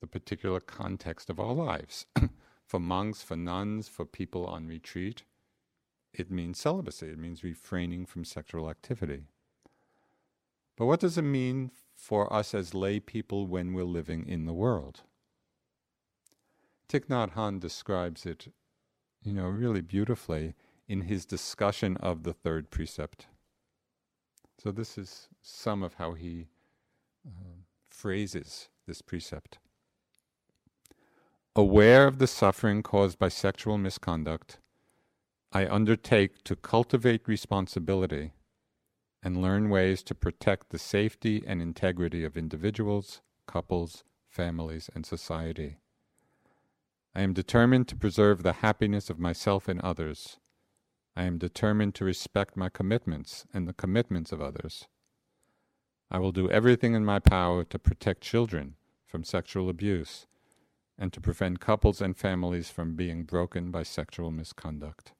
[0.02, 2.08] the particular context of our lives.
[2.66, 5.22] for monks, for nuns, for people on retreat,
[6.12, 9.26] it means celibacy, it means refraining from sexual activity.
[10.76, 14.54] But what does it mean for us as lay people when we're living in the
[14.54, 15.02] world?
[16.90, 18.54] Thich Nhat Hanh describes it,
[19.24, 20.56] you know, really beautifully
[20.88, 23.28] in his discussion of the third precept.
[24.62, 26.48] So this is some of how he
[27.26, 29.60] uh, phrases this precept.
[31.56, 34.60] Aware of the suffering caused by sexual misconduct,
[35.52, 38.34] I undertake to cultivate responsibility
[39.22, 45.78] and learn ways to protect the safety and integrity of individuals, couples, families, and society.
[47.16, 50.38] I am determined to preserve the happiness of myself and others.
[51.16, 54.88] I am determined to respect my commitments and the commitments of others.
[56.10, 60.26] I will do everything in my power to protect children from sexual abuse
[60.98, 65.14] and to prevent couples and families from being broken by sexual misconduct.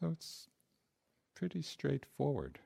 [0.00, 0.48] So it's
[1.34, 2.60] pretty straightforward.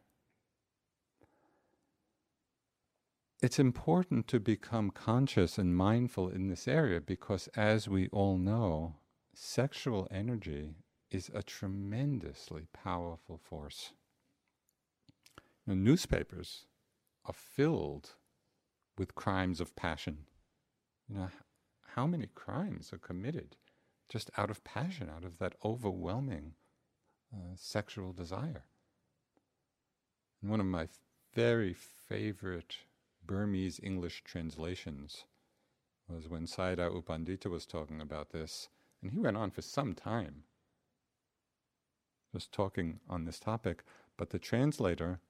[3.43, 8.97] It's important to become conscious and mindful in this area because, as we all know,
[9.34, 10.74] sexual energy
[11.11, 13.93] is a tremendously powerful force.
[15.66, 16.66] Newspapers
[17.24, 18.11] are filled
[18.99, 20.18] with crimes of passion.
[21.09, 21.28] You know,
[21.95, 23.57] how many crimes are committed
[24.09, 26.53] just out of passion, out of that overwhelming
[27.32, 28.64] uh, sexual desire?
[30.43, 30.88] One of my
[31.34, 32.76] very favorite
[33.26, 35.24] Burmese English translations
[36.08, 38.68] was when Sayadaw U Pandita was talking about this,
[39.02, 40.44] and he went on for some time
[42.32, 43.82] just talking on this topic,
[44.16, 45.20] but the translator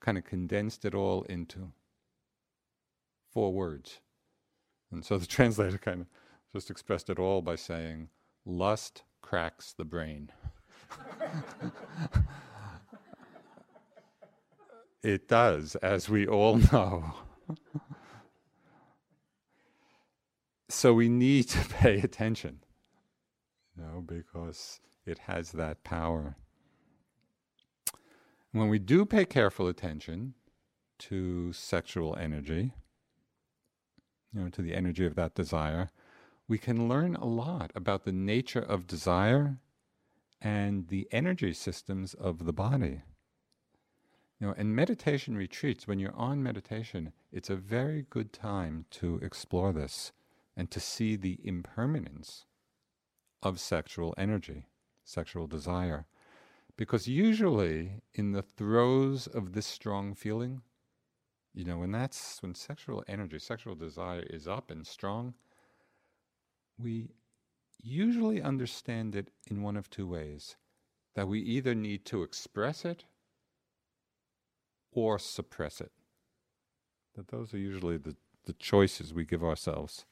[0.00, 1.72] kind of condensed it all into
[3.32, 4.00] four words.
[4.90, 6.06] And so the translator kind of
[6.52, 8.08] just expressed it all by saying,
[8.44, 10.30] lust cracks the brain.
[15.04, 17.12] it does, as we all know.
[20.68, 22.60] so we need to pay attention,
[23.76, 26.36] you know, because it has that power.
[28.52, 30.34] When we do pay careful attention
[31.00, 32.72] to sexual energy,
[34.32, 35.90] you know, to the energy of that desire,
[36.48, 39.58] we can learn a lot about the nature of desire
[40.40, 43.02] and the energy systems of the body.
[44.40, 49.18] You know, and meditation retreats, when you're on meditation, it's a very good time to
[49.22, 50.12] explore this
[50.56, 52.44] and to see the impermanence
[53.42, 54.66] of sexual energy,
[55.04, 56.06] sexual desire.
[56.76, 60.62] Because usually, in the throes of this strong feeling,
[61.54, 65.34] you know, when that's when sexual energy, sexual desire is up and strong,
[66.76, 67.10] we
[67.80, 70.56] usually understand it in one of two ways
[71.14, 73.04] that we either need to express it
[74.94, 75.92] or suppress it.
[77.16, 78.16] That those are usually the,
[78.46, 80.06] the choices we give ourselves.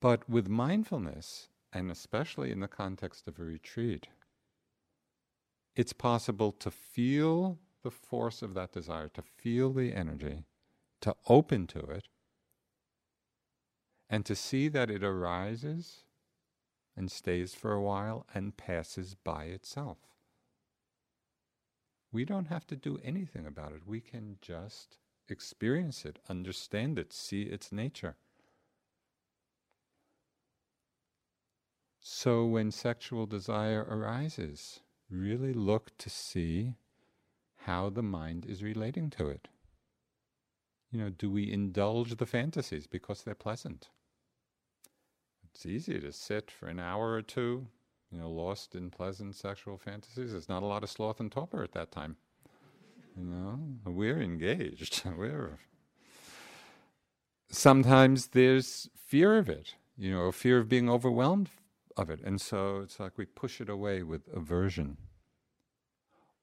[0.00, 4.06] But with mindfulness, and especially in the context of a retreat,
[5.74, 10.44] it's possible to feel the force of that desire, to feel the energy,
[11.00, 12.08] to open to it,
[14.08, 16.04] and to see that it arises
[16.96, 19.98] and stays for a while and passes by itself.
[22.14, 23.80] We don't have to do anything about it.
[23.84, 24.98] We can just
[25.28, 28.14] experience it, understand it, see its nature.
[31.98, 34.78] So when sexual desire arises,
[35.10, 36.74] really look to see
[37.64, 39.48] how the mind is relating to it.
[40.92, 43.88] You know, do we indulge the fantasies because they're pleasant?
[45.42, 47.66] It's easy to sit for an hour or two,
[48.14, 50.30] you know, lost in pleasant sexual fantasies.
[50.30, 52.16] There's not a lot of sloth and torpor at that time.
[53.16, 55.02] You know, we're engaged.
[55.18, 55.58] we're
[57.50, 61.50] sometimes there's fear of it, you know, fear of being overwhelmed
[61.96, 62.20] of it.
[62.24, 64.96] And so it's like we push it away with aversion.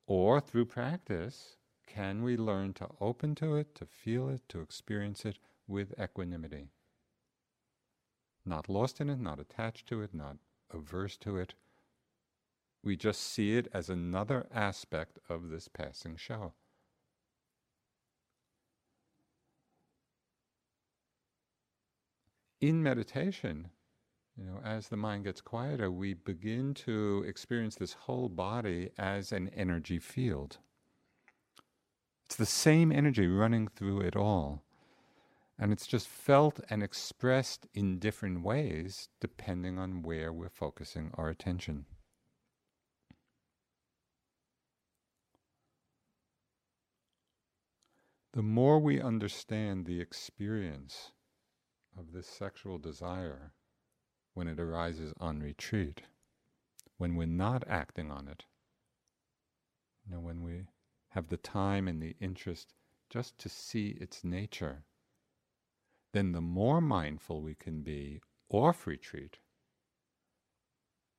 [0.07, 1.55] Or through practice,
[1.87, 6.67] can we learn to open to it, to feel it, to experience it with equanimity?
[8.45, 10.37] Not lost in it, not attached to it, not
[10.73, 11.53] averse to it.
[12.83, 16.53] We just see it as another aspect of this passing show.
[22.59, 23.69] In meditation,
[24.37, 29.31] you know, as the mind gets quieter, we begin to experience this whole body as
[29.31, 30.57] an energy field.
[32.25, 34.63] It's the same energy running through it all.
[35.61, 41.29] And it's just felt and expressed in different ways depending on where we're focusing our
[41.29, 41.85] attention.
[48.33, 51.11] The more we understand the experience
[51.95, 53.53] of this sexual desire,
[54.33, 56.01] when it arises on retreat,
[56.97, 58.45] when we're not acting on it.
[60.07, 60.65] You know, when we
[61.09, 62.73] have the time and the interest
[63.11, 64.85] just to see its nature,
[66.13, 69.37] then the more mindful we can be off retreat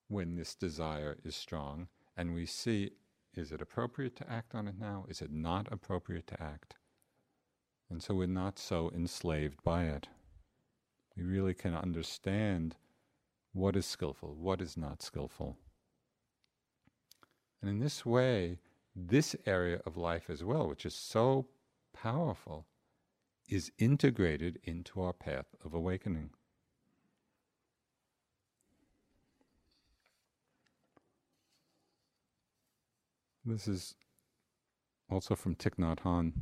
[0.08, 2.90] when this desire is strong and we see
[3.34, 5.06] is it appropriate to act on it now?
[5.08, 6.74] Is it not appropriate to act?
[7.88, 10.08] And so we're not so enslaved by it.
[11.16, 12.76] We really can understand
[13.52, 15.56] what is skillful, what is not skillful.
[17.60, 18.58] And in this way,
[18.94, 21.46] this area of life as well, which is so
[21.94, 22.66] powerful,
[23.54, 26.30] is integrated into our path of awakening.
[33.44, 33.94] This is
[35.10, 36.32] also from Thich Nhat Hanh.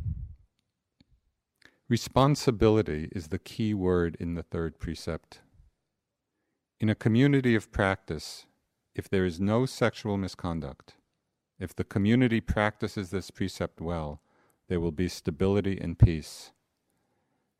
[1.89, 5.41] Responsibility is the key word in the third precept
[6.81, 8.47] in a community of practice,
[8.95, 10.95] if there is no sexual misconduct,
[11.59, 14.23] if the community practices this precept well,
[14.69, 16.53] there will be stability and peace.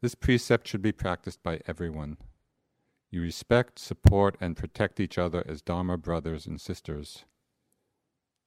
[0.01, 2.17] This precept should be practiced by everyone.
[3.11, 7.25] You respect, support, and protect each other as Dharma brothers and sisters.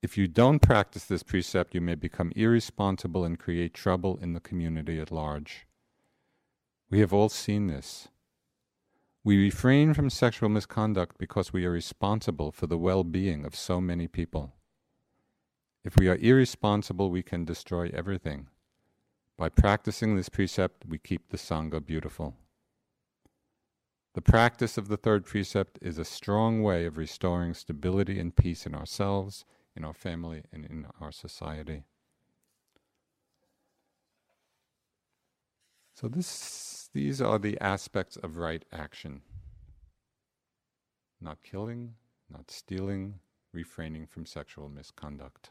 [0.02, 4.40] If you don't practice this precept, you may become irresponsible and create trouble in the
[4.40, 5.68] community at large.
[6.90, 8.08] We have all seen this.
[9.24, 13.80] We refrain from sexual misconduct because we are responsible for the well being of so
[13.80, 14.54] many people.
[15.86, 18.48] If we are irresponsible, we can destroy everything.
[19.44, 22.38] By practicing this precept, we keep the Sangha beautiful.
[24.14, 28.66] The practice of the third precept is a strong way of restoring stability and peace
[28.66, 29.44] in ourselves
[29.76, 31.84] in our family, and in our society.
[35.94, 39.24] So this, these are the aspects of right action.
[41.20, 41.96] Not killing,
[42.32, 43.20] not stealing,
[43.52, 45.50] refraining from sexual misconduct.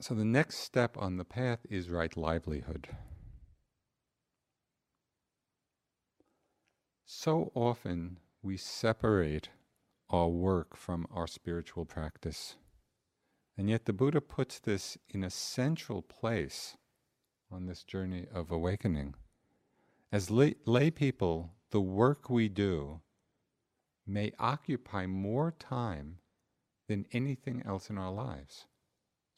[0.00, 2.88] So the next step on the path is right livelihood.
[7.04, 9.50] So often we separate
[10.08, 12.56] our work from our spiritual practice.
[13.58, 16.78] And yet the Buddha puts this in a central place
[17.52, 19.16] on this journey of awakening.
[20.10, 23.02] As lay, lay people, the work we do
[24.06, 26.20] may occupy more time
[26.88, 28.64] than anything else in our lives.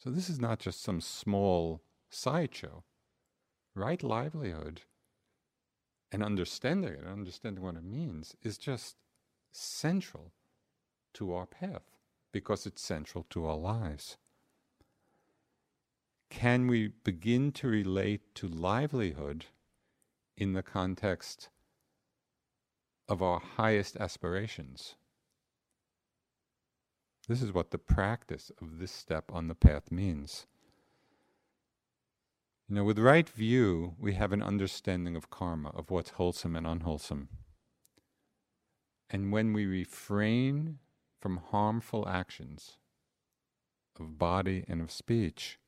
[0.03, 2.83] So this is not just some small sideshow.
[3.73, 4.81] Right livelihood
[6.11, 8.97] and understanding it, understanding what it means, is just
[9.53, 10.33] central
[11.13, 11.95] to our path
[12.33, 14.17] because it's central to our lives.
[16.29, 19.45] Can we begin to relate to livelihood
[20.35, 21.47] in the context
[23.07, 24.95] of our highest aspirations?
[27.27, 30.45] This is what the practice of this step on the path means.
[32.67, 36.67] You know, with right view, we have an understanding of karma, of what's wholesome and
[36.67, 37.29] unwholesome.
[39.09, 40.79] And when we refrain
[41.19, 42.77] from harmful actions
[43.97, 45.59] of body and of speech,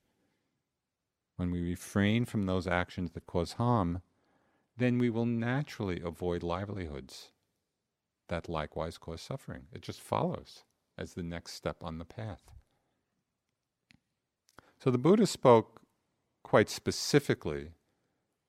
[1.38, 4.02] when we refrain from those actions that cause harm,
[4.78, 7.32] then we will naturally avoid livelihoods
[8.28, 9.68] that likewise cause suffering.
[9.72, 10.64] It just follows
[10.98, 12.42] as the next step on the path.
[14.80, 15.82] So the Buddha spoke
[16.44, 17.72] quite specifically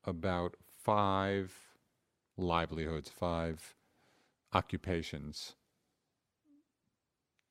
[0.05, 1.55] about five
[2.37, 3.75] livelihoods, five
[4.53, 5.55] occupations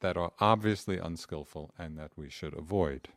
[0.02, 3.10] that are obviously unskillful and that we should avoid.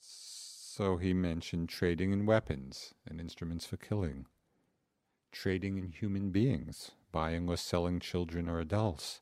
[0.00, 4.26] So he mentioned trading in weapons and instruments for killing,
[5.32, 9.20] trading in human beings, buying or selling children or adults.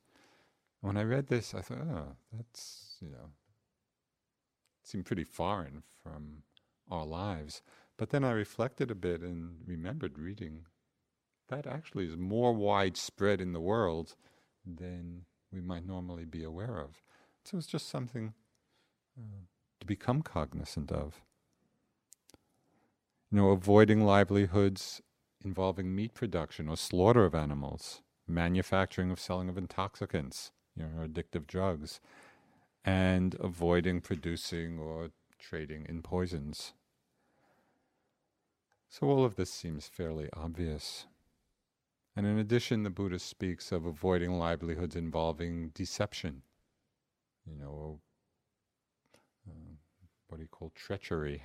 [0.81, 3.31] When I read this, I thought, oh, that's, you know,
[4.85, 6.43] seemed pretty foreign from
[6.91, 7.62] our lives.
[7.97, 10.66] But then I reflected a bit and remembered reading
[11.49, 14.14] that actually is more widespread in the world
[14.64, 17.03] than we might normally be aware of.
[17.45, 18.35] So it's just something
[19.18, 19.45] uh,
[19.81, 21.22] to become cognizant of.
[23.31, 25.01] You know, avoiding livelihoods
[25.45, 31.47] involving meat production or slaughter of animals, manufacturing of selling of intoxicants, you know, addictive
[31.47, 32.01] drugs,
[32.85, 36.72] and avoiding producing or trading in poisons.
[38.89, 41.07] So all of this seems fairly obvious.
[42.14, 46.43] And in addition, the Buddha speaks of avoiding livelihoods involving deception,
[47.45, 48.01] you know,
[49.47, 49.74] uh,
[50.29, 51.43] what do you call treachery.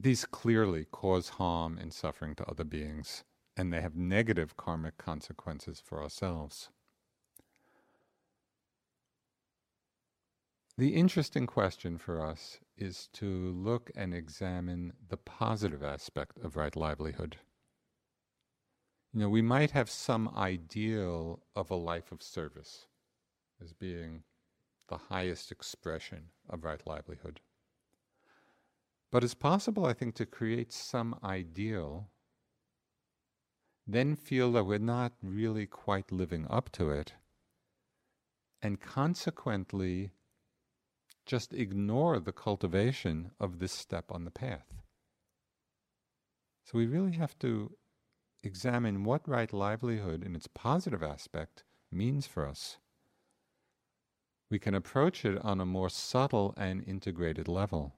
[0.00, 3.24] These clearly cause harm and suffering to other beings,
[3.58, 6.70] and they have negative karmic consequences for ourselves.
[10.78, 16.76] The interesting question for us is to look and examine the positive aspect of right
[16.76, 17.36] livelihood.
[19.12, 22.86] You know, we might have some ideal of a life of service
[23.60, 24.22] as being
[24.88, 27.40] the highest expression of right livelihood.
[29.10, 32.08] But it's possible, I think, to create some ideal,
[33.90, 37.14] then feel that we're not really quite living up to it,
[38.60, 40.10] and consequently
[41.24, 44.74] just ignore the cultivation of this step on the path.
[46.64, 47.72] So we really have to
[48.42, 52.76] examine what right livelihood in its positive aspect means for us.
[54.50, 57.94] We can approach it on a more subtle and integrated level.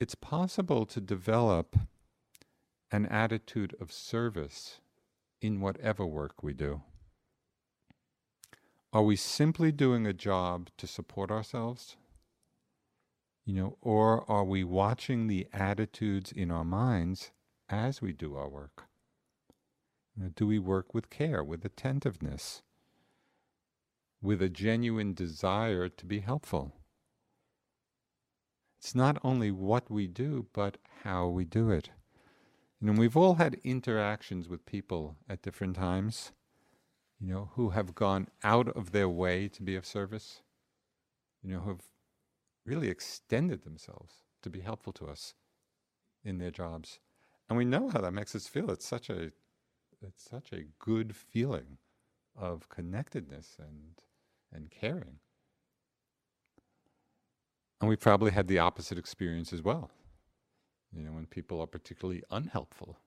[0.00, 1.76] It's possible to develop
[2.92, 4.78] an attitude of service
[5.40, 6.82] in whatever work we do.
[8.92, 11.96] Are we simply doing a job to support ourselves?
[13.46, 17.30] You know, or are we watching the attitudes in our minds
[17.70, 18.84] as we do our work?
[20.14, 22.62] You know, do we work with care, with attentiveness,
[24.20, 26.74] with a genuine desire to be helpful?
[28.78, 31.88] It's not only what we do, but how we do it.
[32.82, 36.32] You know, we've all had interactions with people at different times,
[37.20, 40.42] you know, who have gone out of their way to be of service,
[41.44, 41.82] you know, who have
[42.66, 45.34] really extended themselves to be helpful to us
[46.24, 46.98] in their jobs.
[47.48, 48.68] And we know how that makes us feel.
[48.72, 49.30] It's such a
[50.04, 51.78] it's such a good feeling
[52.36, 53.94] of connectedness and
[54.52, 55.20] and caring.
[57.80, 59.92] And we've probably had the opposite experience as well.
[60.94, 62.98] You know, when people are particularly unhelpful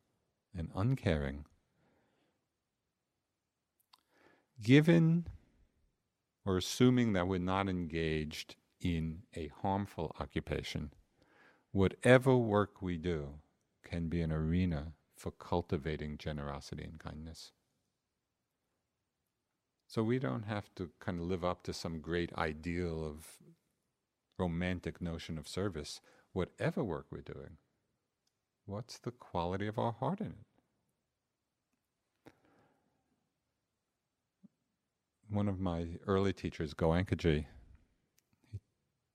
[0.58, 1.46] and uncaring.
[4.62, 5.28] Given
[6.46, 10.92] or assuming that we're not engaged in a harmful occupation,
[11.72, 13.40] whatever work we do
[13.84, 17.52] can be an arena for cultivating generosity and kindness.
[19.88, 23.28] So we don't have to kind of live up to some great ideal of
[24.38, 26.02] romantic notion of service.
[26.34, 27.58] Whatever work we're doing,
[28.66, 30.46] what's the quality of our heart in it?
[35.30, 37.46] One of my early teachers, Goenkaji,
[38.52, 38.60] he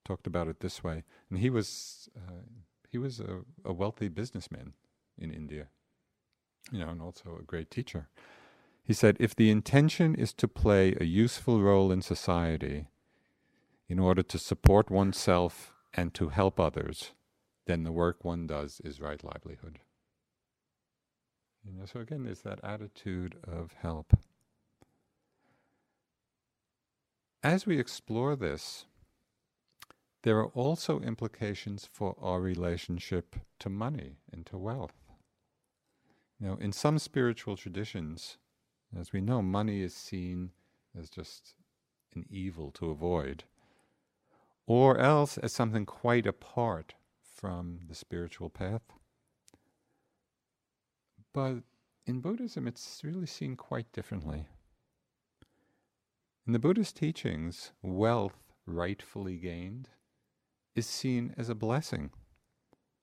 [0.04, 2.42] talked about it this way, and he was uh,
[2.90, 4.72] he was a, a wealthy businessman
[5.16, 5.68] in India
[6.70, 8.08] you know, and also a great teacher.
[8.84, 12.86] He said, if the intention is to play a useful role in society
[13.88, 17.12] in order to support oneself and to help others,
[17.70, 19.78] then the work one does is right livelihood.
[21.64, 24.12] You know, so again, there's that attitude of help.
[27.44, 28.86] As we explore this,
[30.22, 34.94] there are also implications for our relationship to money and to wealth.
[36.40, 38.38] Know, in some spiritual traditions,
[38.98, 40.50] as we know, money is seen
[40.98, 41.54] as just
[42.16, 43.44] an evil to avoid,
[44.66, 46.94] or else as something quite apart
[47.40, 48.82] from the spiritual path.
[51.32, 51.62] But
[52.04, 54.46] in Buddhism, it's really seen quite differently.
[56.46, 59.88] In the Buddhist teachings, wealth rightfully gained
[60.74, 62.10] is seen as a blessing,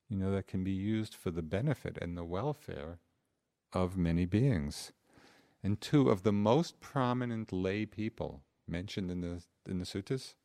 [0.07, 2.99] you know, that can be used for the benefit and the welfare
[3.73, 4.91] of many beings.
[5.63, 10.35] And two of the most prominent lay people mentioned in the in the suttas,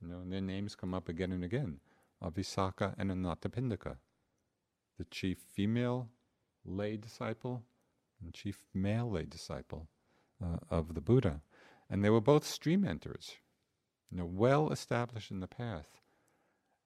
[0.00, 1.80] you know, and their names come up again and again,
[2.20, 3.96] are Visakha and Anathapindika,
[4.98, 6.08] the chief female
[6.64, 7.62] lay disciple
[8.22, 9.88] and chief male lay disciple
[10.42, 11.40] uh, of the Buddha.
[11.88, 13.36] And they were both stream enterers,
[14.10, 16.00] you know, well established in the path.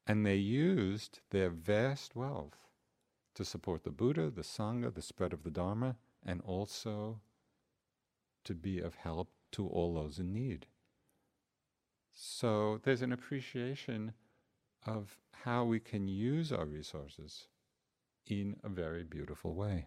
[0.06, 2.68] And they used their vast wealth
[3.34, 7.20] to support the Buddha, the Sangha, the spread of the Dharma, and also
[8.44, 10.66] to be of help to all those in need.
[12.12, 14.12] So there's an appreciation
[14.84, 17.48] of how we can use our resources
[18.26, 19.86] in a very beautiful way.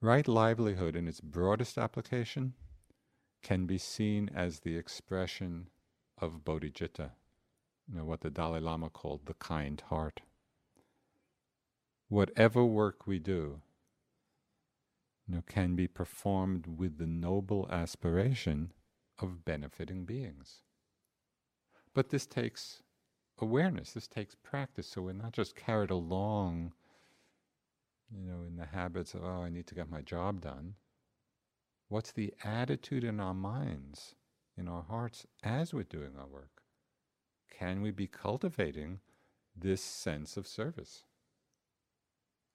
[0.00, 2.54] Right livelihood in its broadest application
[3.42, 5.68] can be seen as the expression
[6.20, 7.10] of bodhicitta
[7.88, 10.20] you know, what the Dalai Lama called the kind heart.
[12.08, 13.60] Whatever work we do,
[15.26, 18.72] you know, can be performed with the noble aspiration
[19.20, 20.62] of benefiting beings.
[21.94, 22.82] But this takes
[23.40, 26.72] awareness, this takes practice, so we're not just carried along,
[28.10, 30.74] you know, in the habits of, oh, I need to get my job done.
[31.88, 34.14] What's the attitude in our minds,
[34.56, 36.58] in our hearts, as we're doing our work?
[37.58, 39.00] can we be cultivating
[39.56, 41.04] this sense of service?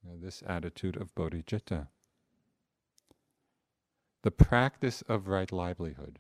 [0.02, 1.88] You know, this attitude of bodhicitta.
[4.22, 6.20] The practice of right livelihood,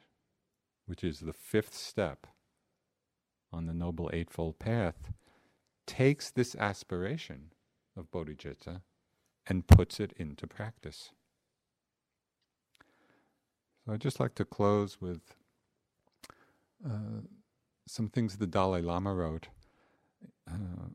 [0.85, 2.27] which is the fifth step
[3.51, 5.11] on the Noble Eightfold Path,
[5.85, 7.51] takes this aspiration
[7.95, 8.81] of bodhicitta
[9.47, 11.11] and puts it into practice.
[13.85, 15.35] So I'd just like to close with
[16.85, 17.21] uh,
[17.87, 19.49] some things the Dalai Lama wrote,
[20.49, 20.89] uh,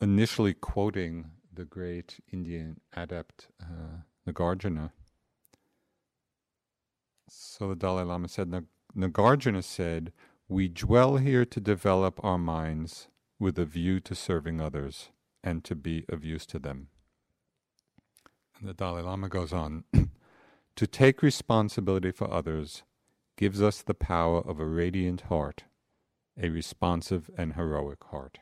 [0.00, 4.90] initially quoting the great Indian adept uh, Nagarjuna.
[7.28, 8.52] So the Dalai Lama said,
[8.96, 10.12] Nagarjuna said,
[10.48, 13.08] We dwell here to develop our minds
[13.38, 15.10] with a view to serving others
[15.42, 16.88] and to be of use to them.
[18.58, 19.84] And the Dalai Lama goes on
[20.76, 22.82] To take responsibility for others
[23.36, 25.64] gives us the power of a radiant heart,
[26.40, 28.38] a responsive and heroic heart.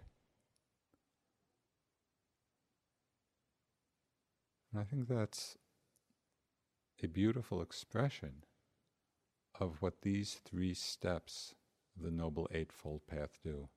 [4.72, 5.58] And I think that's
[7.02, 8.44] a beautiful expression
[9.58, 11.54] of what these three steps
[11.96, 13.68] of the Noble Eightfold Path do.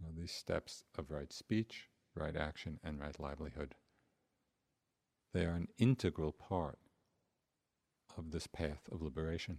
[0.00, 3.74] Now, these steps of right speech, right action, and right livelihood.
[5.32, 6.78] They are an integral part
[8.16, 9.58] of this path of liberation.